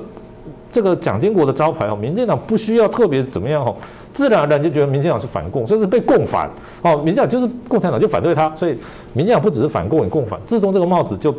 [0.73, 3.75] 这个蒋经国的招牌哦，民进党不需要特别怎么样哦，
[4.15, 6.49] 自然而然就觉得民进党是反共，甚至被共反
[6.81, 8.79] 哦，民进党就是共产党就反对他，所以
[9.13, 11.35] 民进党不只是反共也共反，自动这个帽子就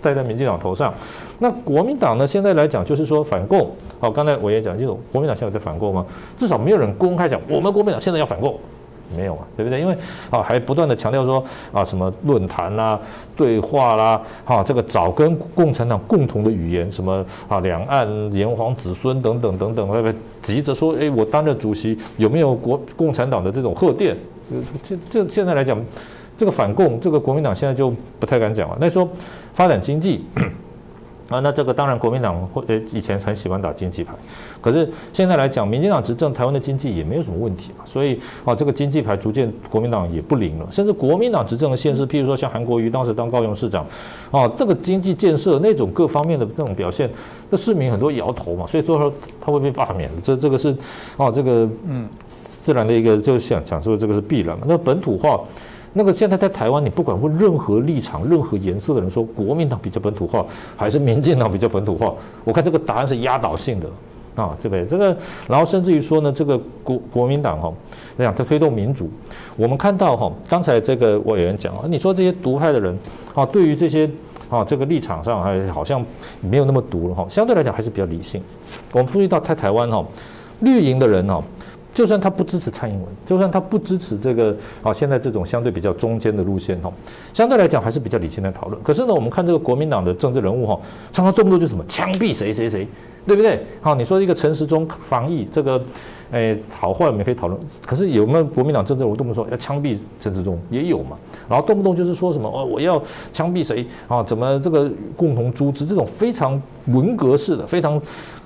[0.00, 0.92] 戴在民进党头上。
[1.38, 2.26] 那国民党呢？
[2.26, 3.70] 现在来讲就是说反共
[4.00, 6.06] 哦，刚才我也讲这种国民党现在在反共吗？
[6.38, 8.58] 至少没有人公开讲我们国民党现在要反共。
[9.16, 9.80] 没有嘛，对不对？
[9.80, 9.96] 因为
[10.30, 11.42] 啊，还不断的强调说
[11.72, 12.98] 啊，什么论坛啦、
[13.36, 24.16] 对话啦，哈，这个找跟共产党共同的语言，什么啊，两岸炎黄子孙等等等等，会不会急着说，哎，我担任主席有没有国共产党的这种贺电？
[24.82, 25.78] 这这现在来讲，
[26.36, 28.76] 这个反共，这个国民党现在就不太敢讲了。
[28.80, 29.08] 那说
[29.54, 30.24] 发展经济。
[31.32, 34.12] 啊，那这个当然国民党或呃以前很喜欢打经济牌，
[34.60, 43.86] 可是现在来讲，民进党执政，台湾的经济也没有什么问题嘛，所以啊，这个经济牌逐渐国民党也不灵了，甚至国民党执政的县市，譬如说像韩国瑜当时当高雄市长，
[44.30, 47.10] 啊，这个经济建设那种各方面的这种表现，
[47.48, 50.76] 那市民很多摇头嘛，所以说他会被罢免，这这个是
[51.16, 52.08] 啊，这个嗯，
[52.48, 55.40] 自然的一个就是想讲说这个是必然嘛，那本土化。
[55.94, 60.44] 那个现在在台湾，你不管问任何立场、任何颜色的人，说国民党比较本土化，
[60.76, 62.14] 还是民进党比较本土化？
[62.44, 63.86] 我看这个答案是压倒性的
[64.42, 64.86] 啊，对不对？
[64.86, 65.14] 这个，
[65.46, 67.70] 然后甚至于说呢，这个国国民党哈，
[68.16, 69.10] 那样在推动民主，
[69.56, 72.98] 我们看到哈，刚才这个委员讲啊，你说这些独派的人
[73.34, 74.08] 啊，对于这些
[74.48, 76.02] 啊这个立场上还好像
[76.40, 78.42] 没有那么毒了哈，相对来讲还是比较理性。
[78.92, 80.02] 我们注意到在台湾哈，
[80.60, 81.42] 绿营的人哈。
[81.94, 86.92] 就算他不支持蔡英文，就算他不支持这个啊，现在这种相对比较中间的路线哈，
[87.34, 88.82] 相对来讲还是比较理性的讨论。
[88.82, 90.80] 可是呢，我们看这个国民党的政治人物哈，
[91.12, 92.86] 常常动不动就什么枪毙谁谁谁，
[93.26, 93.64] 对不对？
[93.80, 95.82] 好，你说一个陈时中防疫这个，
[96.30, 97.60] 哎，好坏我们可以讨论。
[97.84, 100.58] 可是有没有国民党政治人物动不动说要枪毙陈时中？
[100.70, 101.16] 也有嘛。
[101.48, 103.02] 然后动不动就是说什么哦，我要
[103.34, 104.22] 枪毙谁啊？
[104.22, 108.00] 怎么这个共同组织这种非常文革式的、非常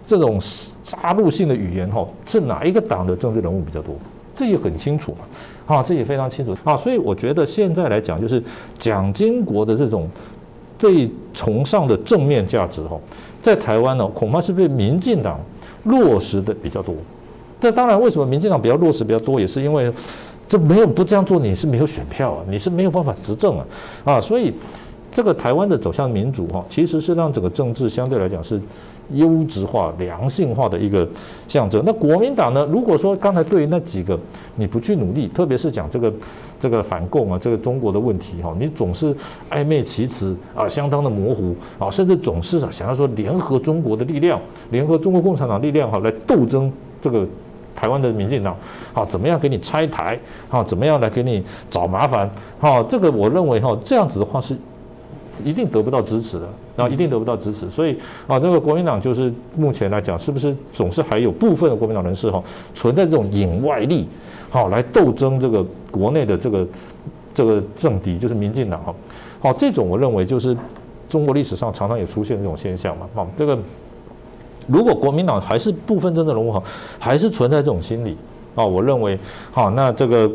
[0.06, 0.40] 这种。
[0.86, 3.96] 杀戮性的语言哈，是哪一个党的政治人物比较多？
[4.36, 6.76] 这也很清楚嘛，啊，这也非常清楚啊。
[6.76, 8.40] 所以我觉得现在来讲，就是
[8.78, 10.08] 蒋经国的这种
[10.78, 12.96] 最崇尚的正面价值哈，
[13.42, 15.40] 在台湾呢，恐怕是被民进党
[15.86, 16.94] 落实的比较多。
[17.60, 19.92] 这当然，为什么民进党比较落实比较多，也是因为
[20.48, 23.66] 这没有不这样做，你是没有选票啊，你是没有办法执政啊，
[24.04, 24.54] 啊，所以
[25.10, 28.60] 这个台湾的走向民主哈，其实是让整个政治相对来讲是。
[29.12, 31.06] 优质化、良性化的一个
[31.46, 31.82] 象征。
[31.86, 32.66] 那国民党呢？
[32.70, 34.18] 如果说刚才对于那几个
[34.56, 36.12] 你不去努力，特别是讲这个
[36.58, 39.14] 这个反共啊，这个中国的问题哈，你总是
[39.50, 44.40] 暧昧其词啊，相当的模糊啊，甚至总是啊想要说联合中国的力量，
[44.70, 47.26] 联合中国共产党力量哈，来斗争这个
[47.74, 48.56] 台湾的民进党
[48.92, 50.18] 啊，怎么样给你拆台
[50.50, 50.64] 啊？
[50.64, 52.28] 怎么样来给你找麻烦
[52.60, 52.82] 啊？
[52.88, 54.56] 这个我认为哈，这样子的话是
[55.44, 56.48] 一定得不到支持的。
[56.76, 57.96] 然后一定得不到支持，所以
[58.26, 62.42] 啊，这个国民党就是目前来讲，是不是总是还有部分的国民党人士哈，
[62.74, 64.06] 存在这种引外力，
[64.50, 66.66] 好来斗争这个国内的这个
[67.32, 68.94] 这个政敌，就是民进党哈。
[69.40, 70.56] 好，这种我认为就是
[71.08, 73.08] 中国历史上常常也出现这种现象嘛。
[73.14, 73.58] 好，这个
[74.66, 76.62] 如果国民党还是部分真正人物哈，
[76.98, 78.16] 还是存在这种心理
[78.54, 79.18] 啊，我认为
[79.50, 80.30] 好，那这个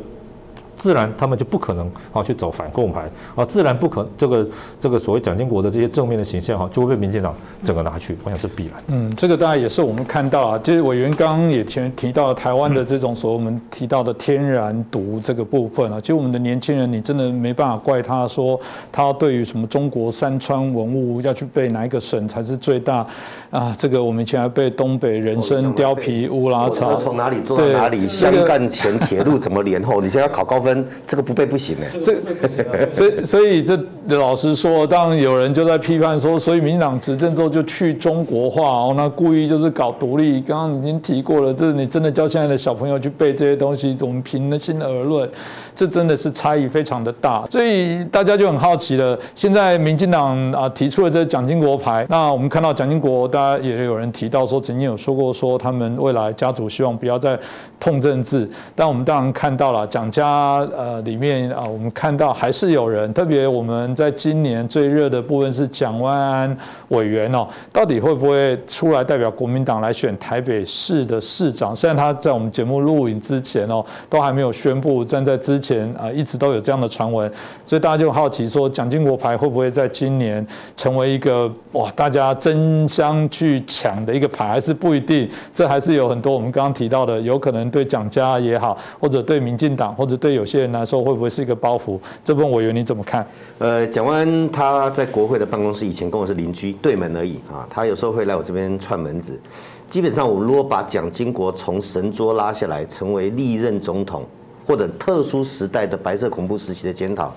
[0.82, 4.48] 自然他们就不可能啊去走反共牌啊，自然不可这个
[4.80, 8.74] 这个所谓蒋经国的这些正面的形象哈，就会被民进党整个拿去，我想是必然。
[8.88, 18.60] 嗯，这个当然也是我们看到啊，就是委员刚刚也前提到了台湾的这种所谓我们提到的天然毒这个部分啊，其实我们的年轻人你真的没办法怪他说
[18.92, 23.06] 他对于什么中国山川文物要去背哪一个省才是最大
[23.52, 30.71] 啊，这个我们以前还被东北人参貂皮乌拉草从哪里做到哪里，香赣前铁路怎么连后，你现在要考高分，
[31.08, 32.00] 这个不背不行哎。
[32.04, 32.16] 这
[32.94, 40.42] 所以所以这老实说，当然有人就在批判说，所以民进党执政之后就去中国化哦，那故意就是搞独立。
[40.42, 45.30] 刚刚已经提过了，这你真的教现在的小朋友去背这些东西，我们凭心而论。
[45.74, 49.18] 这真的是差异非常的大，所以大家就很好奇了。
[49.34, 57.40] 现在民进党啊提出了这蒋经国牌，那我们看到蒋经国，大家也有人提到说，曾经有说过说他们未来家族希望不要再
[57.80, 58.48] 碰政治。
[58.76, 66.58] 但我们当然看到了蒋家呃里面啊，我们看到还是有人，特别我们在今年最热的部分是蒋万安
[66.90, 71.76] 委员哦，到底会不会出来代表国民党来选台北市的市长？
[71.76, 77.32] 虽然他在我们节目录影之前哦，都还没有宣布站在之前啊，一直都有这样的传闻，
[77.66, 80.46] 所以大家就好奇说，蒋经国牌会不会在今年
[80.76, 85.30] 成为一个哇，大家争相去抢的一个牌，还是不一定？
[85.54, 92.00] 这还是有很多我们刚刚提到的，有可能对蒋家也好，或者对民进党，或者对有有些人来说，会不会是一个包袱？
[92.26, 93.24] 这部分委员你怎么看？
[93.60, 99.40] 呃，蒋万安他在国会的办公室以前跟我是邻居，对门而已啊，他有时候会来我这边串门子。
[99.88, 104.26] 基本上，我如果把蒋经国从神桌拉下来，成为历任总统。
[104.64, 107.34] 或者特殊时代的白色恐怖时期的检讨，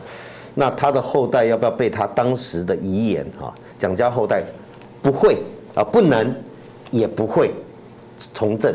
[0.54, 3.52] 那他的后代要不要被他当时的遗言啊？
[3.78, 4.44] 蒋家后代
[5.02, 5.38] 不会
[5.74, 6.32] 啊，不能，
[6.90, 7.50] 也不会
[8.34, 8.72] 从政，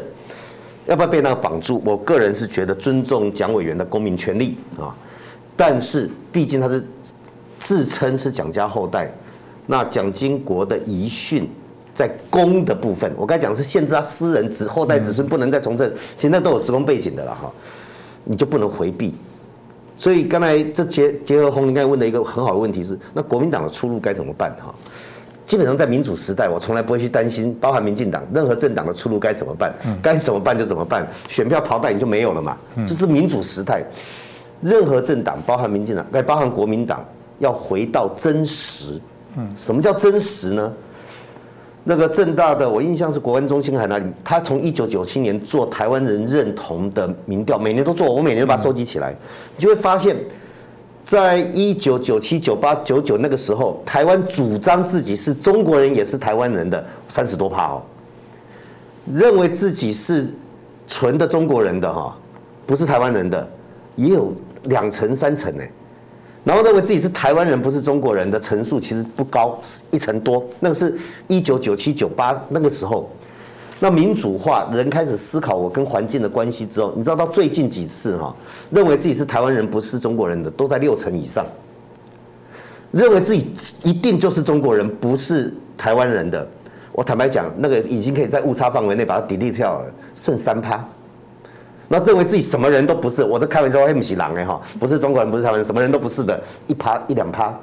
[0.89, 1.81] 要不要被那个绑住？
[1.85, 4.93] 我个人是觉得尊重蒋委员的公民权利啊，
[5.55, 6.83] 但是毕竟他是
[7.59, 9.11] 自称是蒋家后代，
[9.67, 11.47] 那蒋经国的遗训
[11.93, 17.51] 在公的部分，我刚才讲是限制他私人子后代子孙不能再从政，现在都有时空背景的了哈。
[18.25, 19.15] 你就不能回避，
[19.97, 24.75] 所以刚才这结结合红林刚才问的一个很好的问题是，那国民党的出路该怎么办哈？
[25.49, 33.83] 基本上在民主时代，我从来不会去担心，包含民进党任何政党的出路该怎么办，该怎么办就怎么办，选票淘汰你就没有了嘛，这是民主时代，
[34.61, 37.03] 任何政党包含民进党，该包含国民党
[37.39, 39.01] 要回到真实，
[39.37, 40.71] 嗯，什么叫真实呢？
[41.83, 44.05] 那个正大的，我印象是国安中心还哪里？
[44.23, 49.15] 他从一九九七年做台湾人认同的民调，每年都做，我每年都把它收集起来，
[49.57, 50.15] 你就会发现，
[51.09, 57.81] 在一九九七、九八、九九那个时候，台湾主张自己是中国人，也是台湾人的三十多趴哦，
[59.11, 60.31] 认为自己是
[60.85, 62.15] 纯的中国人的哈，
[62.67, 63.49] 不是台湾人的，
[63.95, 64.31] 也有
[64.65, 65.63] 两成三成呢。
[66.43, 70.45] 然后认为自己是台湾人，不是中国人的层数其实不高，一成多。
[70.59, 70.95] 那个是
[71.27, 73.09] 一九九七九八那个时候，
[73.79, 78.35] 那民主化人开始思考我跟环境的关系之后，你知道到最近几次哈，
[78.69, 81.45] 认为自己是台湾人，不是中国人的都在六成以上。
[82.91, 83.51] 认为自己
[83.83, 86.45] 一定就是中国人，不是台湾人的，
[86.91, 90.83] 我坦白讲，那个已经可以在误差范围内把它 delete 掉了，剩三趴。
[91.87, 97.57] 那认为自己什么人都不是，我都开玩笑，黑不是狼哎哈，不是中国人，不是台湾人，什么人都不是的，一趴一两趴，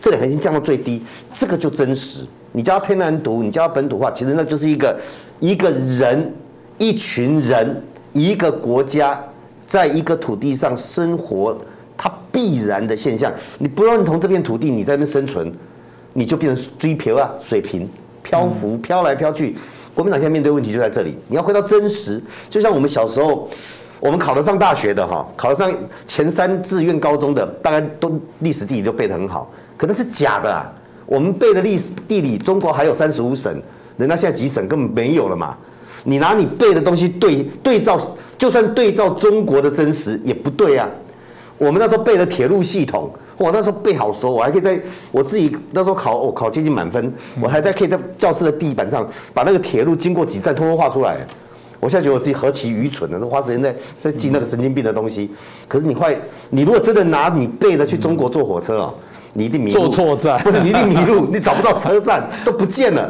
[0.00, 1.02] 这两已经降到最低，
[1.32, 2.26] 这个就真实。
[2.52, 4.98] 你叫天然独，你叫本土化，其实那就是一个
[5.40, 6.32] 一个人、
[6.78, 7.82] 一群人、
[8.12, 9.20] 一个国家，
[9.66, 11.56] 在一个土地上生活，
[11.96, 13.32] 它必然的现象。
[13.58, 15.52] 你不认同这片土地，你在那边生存，
[16.12, 17.88] 你就变成追漂啊，水平
[18.22, 19.56] 漂浮，飘来飘去。
[19.94, 23.48] 国民党现在面对问题就在这里，你要回到真实，就像我们小时候，
[23.98, 25.72] 我们考得上大学的哈，考得上
[26.06, 30.72] 前三志愿高中的，大概都历史地理都背得很好，可能是假的啊。
[31.04, 33.60] 我们背的历史地理，中国还有三十五省，
[33.98, 35.54] 人家现在几省根本没有了嘛。
[36.04, 37.98] 你拿你背的东西对对照，
[38.38, 40.88] 就算对照中国的真实也不对啊。
[41.58, 43.10] 我们那时候背的铁路系统。
[43.36, 44.76] 我那时候背好熟，我还可以在
[45.12, 51.18] 我自己那时候考，我考接近满分，我还在可以在教室的地板上把那个铁路经过几站通通画出来。
[51.78, 53.72] 我现在觉得我自己何其愚蠢呢，都花时间在
[54.02, 55.30] 在记那个神经病的东西。
[55.68, 56.18] 可是你快，
[56.50, 58.94] 你如果真的拿你背的去中国坐火车啊，
[59.34, 59.86] 你一定迷路。
[59.86, 63.08] 坐错站，不是你一定迷路，你找不到车站都不见了，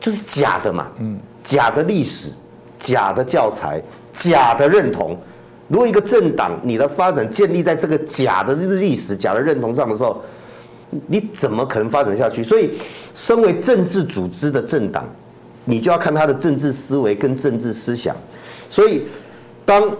[0.00, 0.88] 就是假的嘛。
[0.98, 2.32] 嗯，假的历史，
[2.78, 3.82] 假的教材，
[4.12, 5.16] 假的认同。
[5.68, 10.22] 如果一个政党你的发展建立在这个假的历史、假的认同上的时候，
[11.08, 12.42] 你怎么可能发展下去？
[12.42, 12.70] 所以，
[13.14, 15.04] 身为政治组织的政党，
[15.64, 18.14] 你就要看他的政治思维跟政治思想。
[18.70, 19.02] 所以，
[19.64, 19.90] 当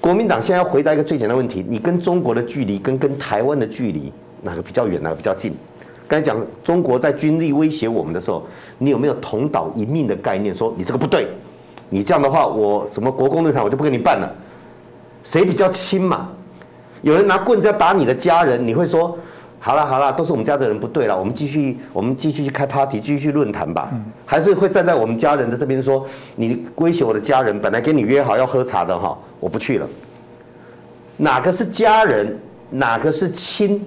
[0.00, 4.12] 国民党现在要回答一个最简单的问题：你跟中国的距离跟跟台湾的距离
[4.42, 5.52] 哪个比较远，哪个比较近？
[6.12, 8.46] 刚才讲中国在军力威胁我们的时候，
[8.76, 10.54] 你有没有同岛一命的概念？
[10.54, 11.26] 说你这个不对，
[11.88, 14.30] 你这样的话，我什么国共论坛我就不跟你办了。
[15.22, 16.28] 谁比较亲嘛？
[17.00, 19.16] 有人拿棍子要打你的家人，你会说
[19.58, 23.90] 好了好了，都是我们家的人不对了，我们继续我们继续去开 party，继续去论坛吧？
[24.26, 26.06] 还是会站在我们家人的这边说，
[26.36, 29.88] 你威胁我的家人，本来跟你约好要喝茶的哈，我不去了。
[31.16, 32.38] 哪个是家人？
[32.68, 33.82] 哪个是亲？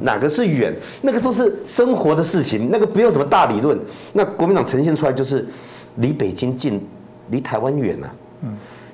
[0.00, 0.74] 哪个是远？
[1.02, 3.78] 那个都是生活的事情，那个不用什么大理论。
[4.12, 5.46] 那国民党呈现出来就是
[5.96, 6.80] 离北京近，
[7.30, 8.14] 离台湾远啊。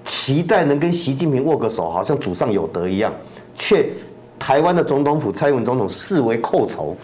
[0.05, 3.13] 期待能跟习近平握个手，好像祖上有德一样，
[3.55, 3.89] 却
[4.39, 6.97] 台湾的总统府蔡英文总统视为寇仇，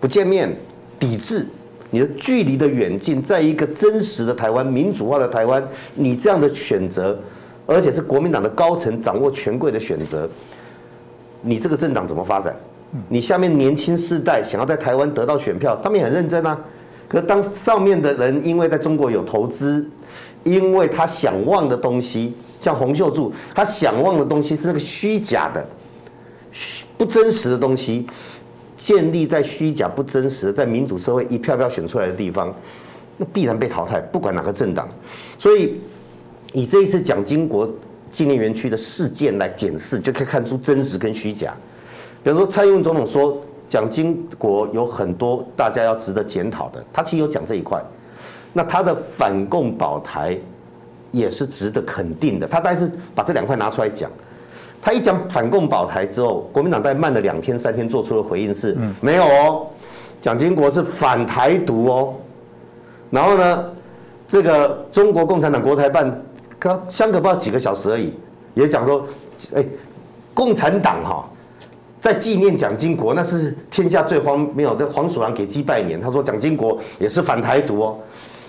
[0.00, 0.54] 不见面，
[0.98, 1.46] 抵制。
[1.90, 5.62] 你的距离的远近，在一个真实的台湾、民主化的台湾，
[5.94, 7.16] 你这样的选择，
[7.66, 10.28] 而且是国民党的高层掌握权贵的选择，
[11.40, 12.56] 你这个政党怎么发展？
[13.08, 16.58] 你下面年轻世代想要在台湾得到选票，他们也很认真啊。
[17.08, 19.86] 可是当上面的人因为在中国有投资，
[20.42, 25.64] 因为他想望的东西，像洪秀柱，他想望的东西是那个虚假的、
[26.96, 28.06] 不真实的东西，
[28.76, 32.54] 建立在虚假、不真实，在民主社会一票票选出来的地方，
[33.16, 34.88] 那必然被淘汰，不管哪个政党。
[35.38, 35.80] 所以，
[36.52, 37.70] 以这一次蒋经国
[38.10, 41.54] 纪念园区的事件来检视，就可以看出真实跟虚假。
[42.24, 47.78] 比如说，蔡英文总统说蒋经国有很多大家要值得检讨的，他其实有讲这一块。
[48.54, 50.38] 那他的反共保台
[51.10, 52.46] 也是值得肯定的。
[52.46, 54.10] 他但是把这两块拿出来讲，
[54.80, 59.66] 他一讲反共保台之后，国民党概慢了两天三天做出的回应是，没有哦，
[60.22, 62.14] 蒋经国是反台独哦。
[63.10, 63.64] 然后呢，
[64.26, 66.24] 这个中国共产党国台办
[66.58, 68.14] 刚相隔不到几个小时而已，
[68.54, 69.04] 也讲说，
[69.54, 69.62] 哎，
[70.32, 71.28] 共产党哈。
[72.04, 74.86] 在纪念蒋经国，那是天下最荒谬的。
[74.86, 77.96] 黄鼠狼给鸡拜年，他说蒋经国也是反台独哦。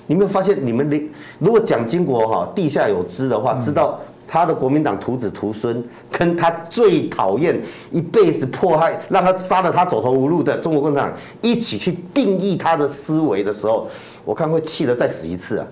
[0.08, 1.02] 你没有发现，你们连
[1.40, 3.98] 如果蒋经国哈地下有知的话，知道
[4.28, 5.82] 他的国民党徒子徒孙
[6.12, 7.58] 跟他最讨厌、
[7.94, 13.88] 一辈子迫害、让他杀了他走投无路的中国共产党一起去定义他的思维的时候，
[14.26, 15.66] 我看会气得再死一次啊。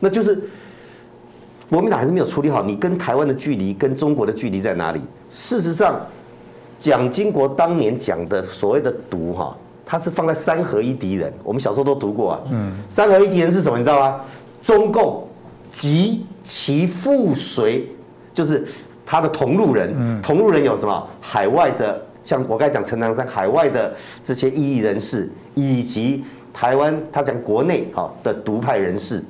[0.00, 0.38] 那就是
[1.70, 5.00] 国民党还是没有处理好，你跟台湾的距离、跟中国的距离在哪里？
[5.30, 5.98] 事实上。
[6.82, 9.56] 蒋经国当年讲的所谓的“毒”哈，
[9.86, 11.32] 他是放在三合一敌人。
[11.44, 12.40] 我们小时候都读过啊。
[12.50, 12.72] 嗯。
[12.88, 13.78] 三合一敌人是什么？
[13.78, 14.20] 你知道吗？
[14.60, 15.24] 中共
[15.70, 17.88] 及其附随，
[18.34, 18.66] 就是
[19.06, 19.94] 他的同路人。
[19.96, 20.20] 嗯。
[20.20, 21.06] 同路人有什么？
[21.20, 29.22] 海外的，像我刚才讲陈南山，海外的这些异议人士，以及台湾他讲国内哈的独派人士。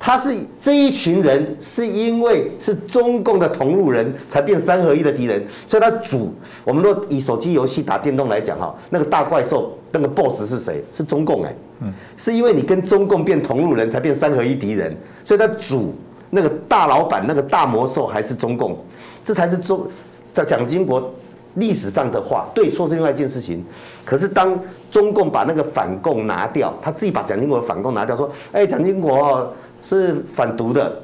[0.00, 6.32] 他是这一群人，是因为是中共的同路人才变三合一的敌人，所以他主
[6.64, 10.84] 我们若以手机游戏打电动来讲哈，那个大怪兽那个 BOSS 是谁？
[10.92, 15.92] 是中共哎，嗯，是因为你跟中共变同路人才变三合一敌人，所以他主
[16.30, 18.78] 那个大老板那个大魔兽还是中共，
[19.24, 19.84] 这才是中
[20.32, 21.12] 在蒋经国
[21.54, 23.64] 历史上的话，对错是另外一件事情。
[24.04, 24.56] 可是当
[24.92, 29.52] 中共把那个反共拿掉，他自己把蒋经国的反共拿掉，说，哎，蒋经国。
[29.80, 31.00] 是反独的，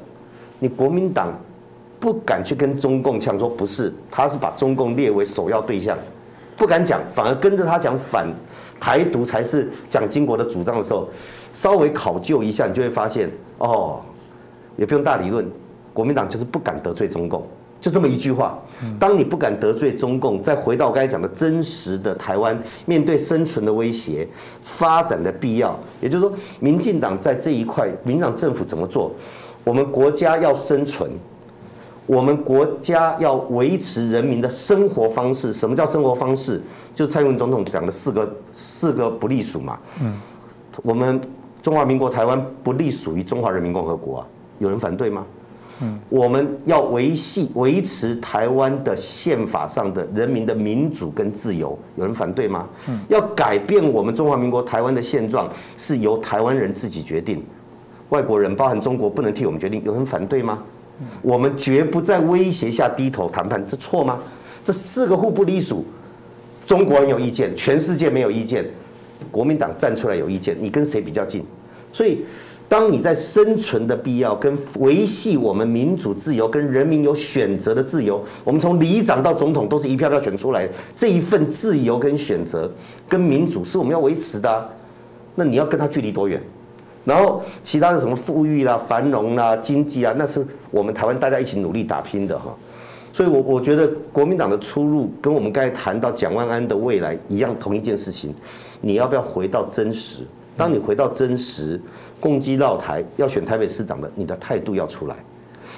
[0.59, 1.33] 你国民党
[1.99, 5.97] 不敢去跟中共抢说不是，他是把中共列为首要对象，
[6.57, 8.27] 不敢讲，反而跟着他讲反
[8.79, 11.07] 台独才是蒋经国的主张的时候，
[11.53, 14.01] 稍微考究一下，你就会发现哦，
[14.75, 15.49] 也不用大理论，
[15.93, 17.47] 国民党就是不敢得罪中共。
[17.85, 18.57] 就这么一句话，
[18.97, 24.27] 当你不敢得罪中共，再回到刚才讲的真实的台湾，面对生存的威胁、
[24.63, 29.11] 发展的必要，也就是说，民进党在这一块，民党政府怎么做？
[29.63, 31.11] 我们国家要生存，
[32.07, 35.53] 我们国家要维持人民的生活方式。
[35.53, 36.59] 什么叫生活方式？
[36.95, 39.77] 就蔡英文总统讲的四个四个不隶属嘛。
[40.01, 40.19] 嗯，
[40.81, 41.21] 我们
[41.61, 45.23] 中华民国台湾不隶属于中华人民共和国啊，有人反对吗？
[46.09, 52.67] 我们要维系、维持台湾的宪法上的人民的民主跟自由，有人反对吗？
[53.09, 57.43] 要改变我们中华民国台湾的现状，是由台湾人自己决定，
[58.09, 60.63] 外国人，包含中国，不能替我们决定，有人反对吗？
[61.21, 64.17] 我们绝不在威胁下低头谈判，这错吗？
[64.63, 65.85] 这四个互不隶属，
[66.65, 68.65] 中国人有意见，全世界没有意见，
[69.29, 71.43] 国民党站出来有意见，你跟谁比较近？
[71.91, 72.23] 所以。
[72.67, 82.69] 当你在生存的必要跟维系我们民主自由跟人民有选择的自由，我们从里长到总统都是一票票选出来的，这一份自由跟选择
[83.07, 84.69] 跟民主是我们要维持的。
[85.35, 86.41] 那你要跟他距离多远？
[87.03, 92.55] 然后其他的什么富裕啦、繁荣啦、经济啊，那是我们台湾大家一起努力打拼的哈。
[93.13, 98.33] 所以我我觉得国民党的出路跟我们刚才谈到蒋万安的未来一样，同一件事情，
[98.81, 100.23] 你要不要回到真实？
[100.57, 101.79] 当你回到真实，
[102.25, 105.15] 共击绕台要选台北市长的，你的态度要出来，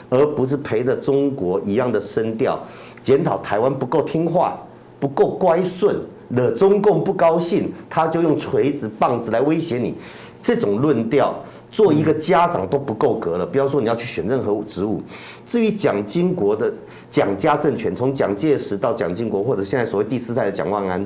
[0.10, 2.58] 而不是陪着中国一样的声调，
[3.04, 4.58] 检讨台湾不够听话，
[4.98, 5.98] 不够乖顺，
[6.30, 9.94] 惹中共不高兴，他就用锤子棒子来威胁你，
[10.42, 11.36] 这种论调。
[11.70, 15.02] 做一个家长都不够格了，不要说你要去选任何职务。
[15.46, 16.74] 至于蒋经国的
[17.12, 21.06] 蒋家政权，从蒋介石到蒋经国，或者现在所谓第四代的蒋万安，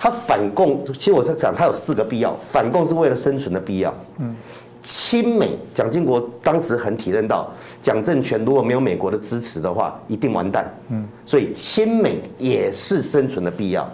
[0.00, 2.34] 他反共，其实我在讲，他有四个必要。
[2.50, 3.94] 反共是为了生存的必要。
[4.18, 4.34] 嗯。
[4.82, 7.52] 亲美，蒋经国当时很体认到，
[7.82, 10.74] 蒋政权如果没有美国的支持的话，一定完蛋。
[10.88, 11.06] 嗯。
[11.26, 13.86] 所以亲美也是生存的必要。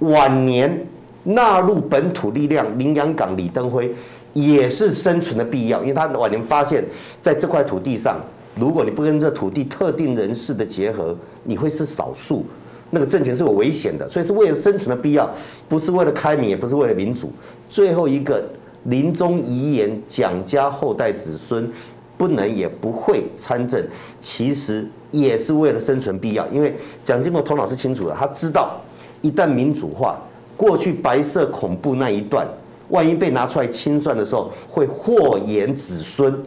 [0.00, 0.84] 晚年
[1.22, 3.94] 纳入本土力量，林洋港、李登辉。
[4.32, 6.84] 也是生存的必要，因为他晚年发现，
[7.22, 8.16] 在这块土地上，
[8.56, 12.44] 如果你不跟这土地特定人士的结合，你会是少数，
[12.90, 15.28] 那个政权是有危险的，所以是为了生存的必要，
[15.68, 17.30] 不是为了开明，也不是为了民主。
[17.68, 18.42] 最后一个
[18.84, 21.70] 临终遗言，蒋家后代子孙
[22.16, 23.84] 不能也不会参政，
[24.20, 28.80] 其实也是为了生存必要，因为蒋经国头脑是清楚的，他知道
[29.22, 30.20] 一旦民主化，
[30.56, 32.46] 过去白色恐怖那一段。
[32.90, 36.38] 万一被拿出来清算的时候，会祸延子孙。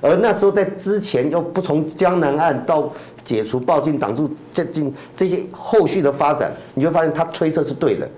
[0.00, 2.88] 而那时候在之前又不从江南岸到
[3.24, 8.08] 解除暴禁挡住这进这些后续的发展，你会发现他推测是对的。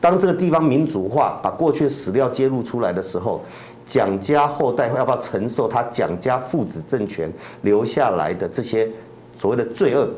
[0.00, 3.42] 当这个地方民主化，把过去的史料揭露出来的时候，
[3.84, 7.30] 蒋家后代会要不要承受他蒋家父子政权
[7.62, 8.88] 留下来的这些
[9.36, 10.08] 所谓的罪恶？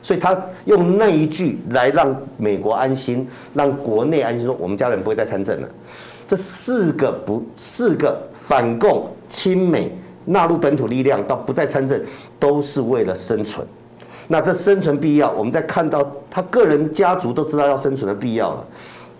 [0.00, 5.68] 所以他用那一句来让美国安心，让国内安心，说我们家人不会再参政了。
[6.26, 9.92] 这四个不四个反共亲美
[10.28, 12.00] 纳入本土力量到不再参政，
[12.38, 13.66] 都是为了生存。
[14.28, 18.66] 那这生存必要，我们在看到他个人家族都知道要生存的必要了。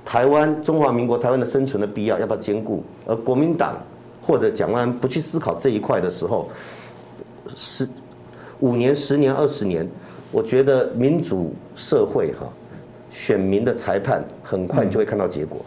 [0.05, 2.83] 台湾中华民国台湾的生存的必要要不要兼顾？
[3.07, 3.75] 而国民党
[4.23, 6.51] 或者蒋万安不去思考这一块的时候，
[7.57, 7.89] 十
[8.61, 9.89] 五年、十年、二十年，
[10.31, 12.47] 我觉得民主社会哈，
[13.11, 15.65] 选民的裁判很快就会看到结果。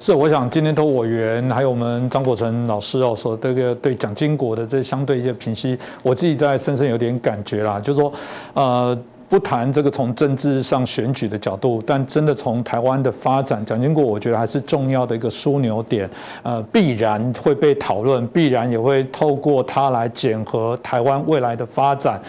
[0.00, 8.12] 是，我想今天都我员还有我们张国成老师哦，说这个对蒋经国的这相对一些评析，我自己在深深有点感觉啦，就是说，
[8.54, 8.98] 呃。
[9.30, 16.10] 不谈这个从政治上选举的角度，但真的从台湾的发展，蒋经国我觉得还是重要的一个枢纽点，
[16.42, 22.20] 呃，必然会被讨论，必然也会透过他来检核台湾未来的发展，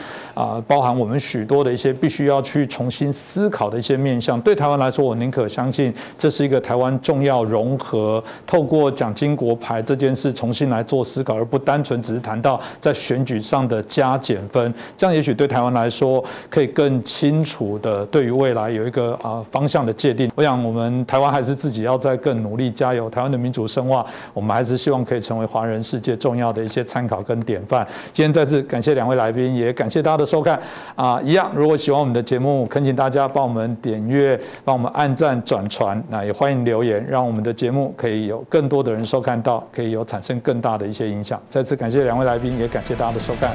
[0.41, 4.39] 啊，包含我们许多的一些必须要去重新思考的一些面向。
[4.41, 16.99] 对台湾来说，我宁可相信这是一个台湾重要融合，透过蒋经国牌这件事重新来做思考，而不单纯只是谈到在选举上的加减分，这样也许对台湾来说可以更。
[17.03, 23.09] 清楚的对于未来有一个啊方向的界定，我想我们台湾还是自己要再更努力加油。
[23.09, 27.85] 台湾的民主深化，我们还是希望可以成为华人世界重要的一些参考跟典范。
[28.13, 30.57] 今天再次感谢两位来宾，也感谢大家的收看
[30.95, 31.19] 啊！
[31.21, 41.37] 一样，如果喜欢我们的节目，恳请大家帮我们点阅，帮我们按赞转传，那也欢迎留言，让我们的节目可以有更多的人收看到，可以有产生更大的一些影响。
[41.49, 43.51] 再次感谢两位来宾，也感谢大家的收看。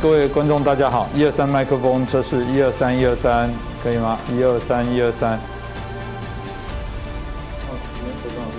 [0.00, 1.06] 各位观众，大家好！
[1.14, 3.50] 一二三，麦克风测试，一二三，一二三，
[3.82, 4.18] 可以吗？
[4.32, 5.38] 一二三，一二三。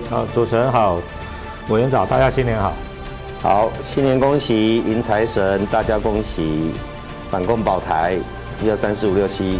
[0.07, 0.99] 好，主持人好，
[1.69, 2.73] 委员长，大家新年好。
[3.41, 6.71] 好，新年恭喜，迎财神，大家恭喜，
[7.31, 8.17] 反共保台，
[8.63, 9.59] 一二三四五六七。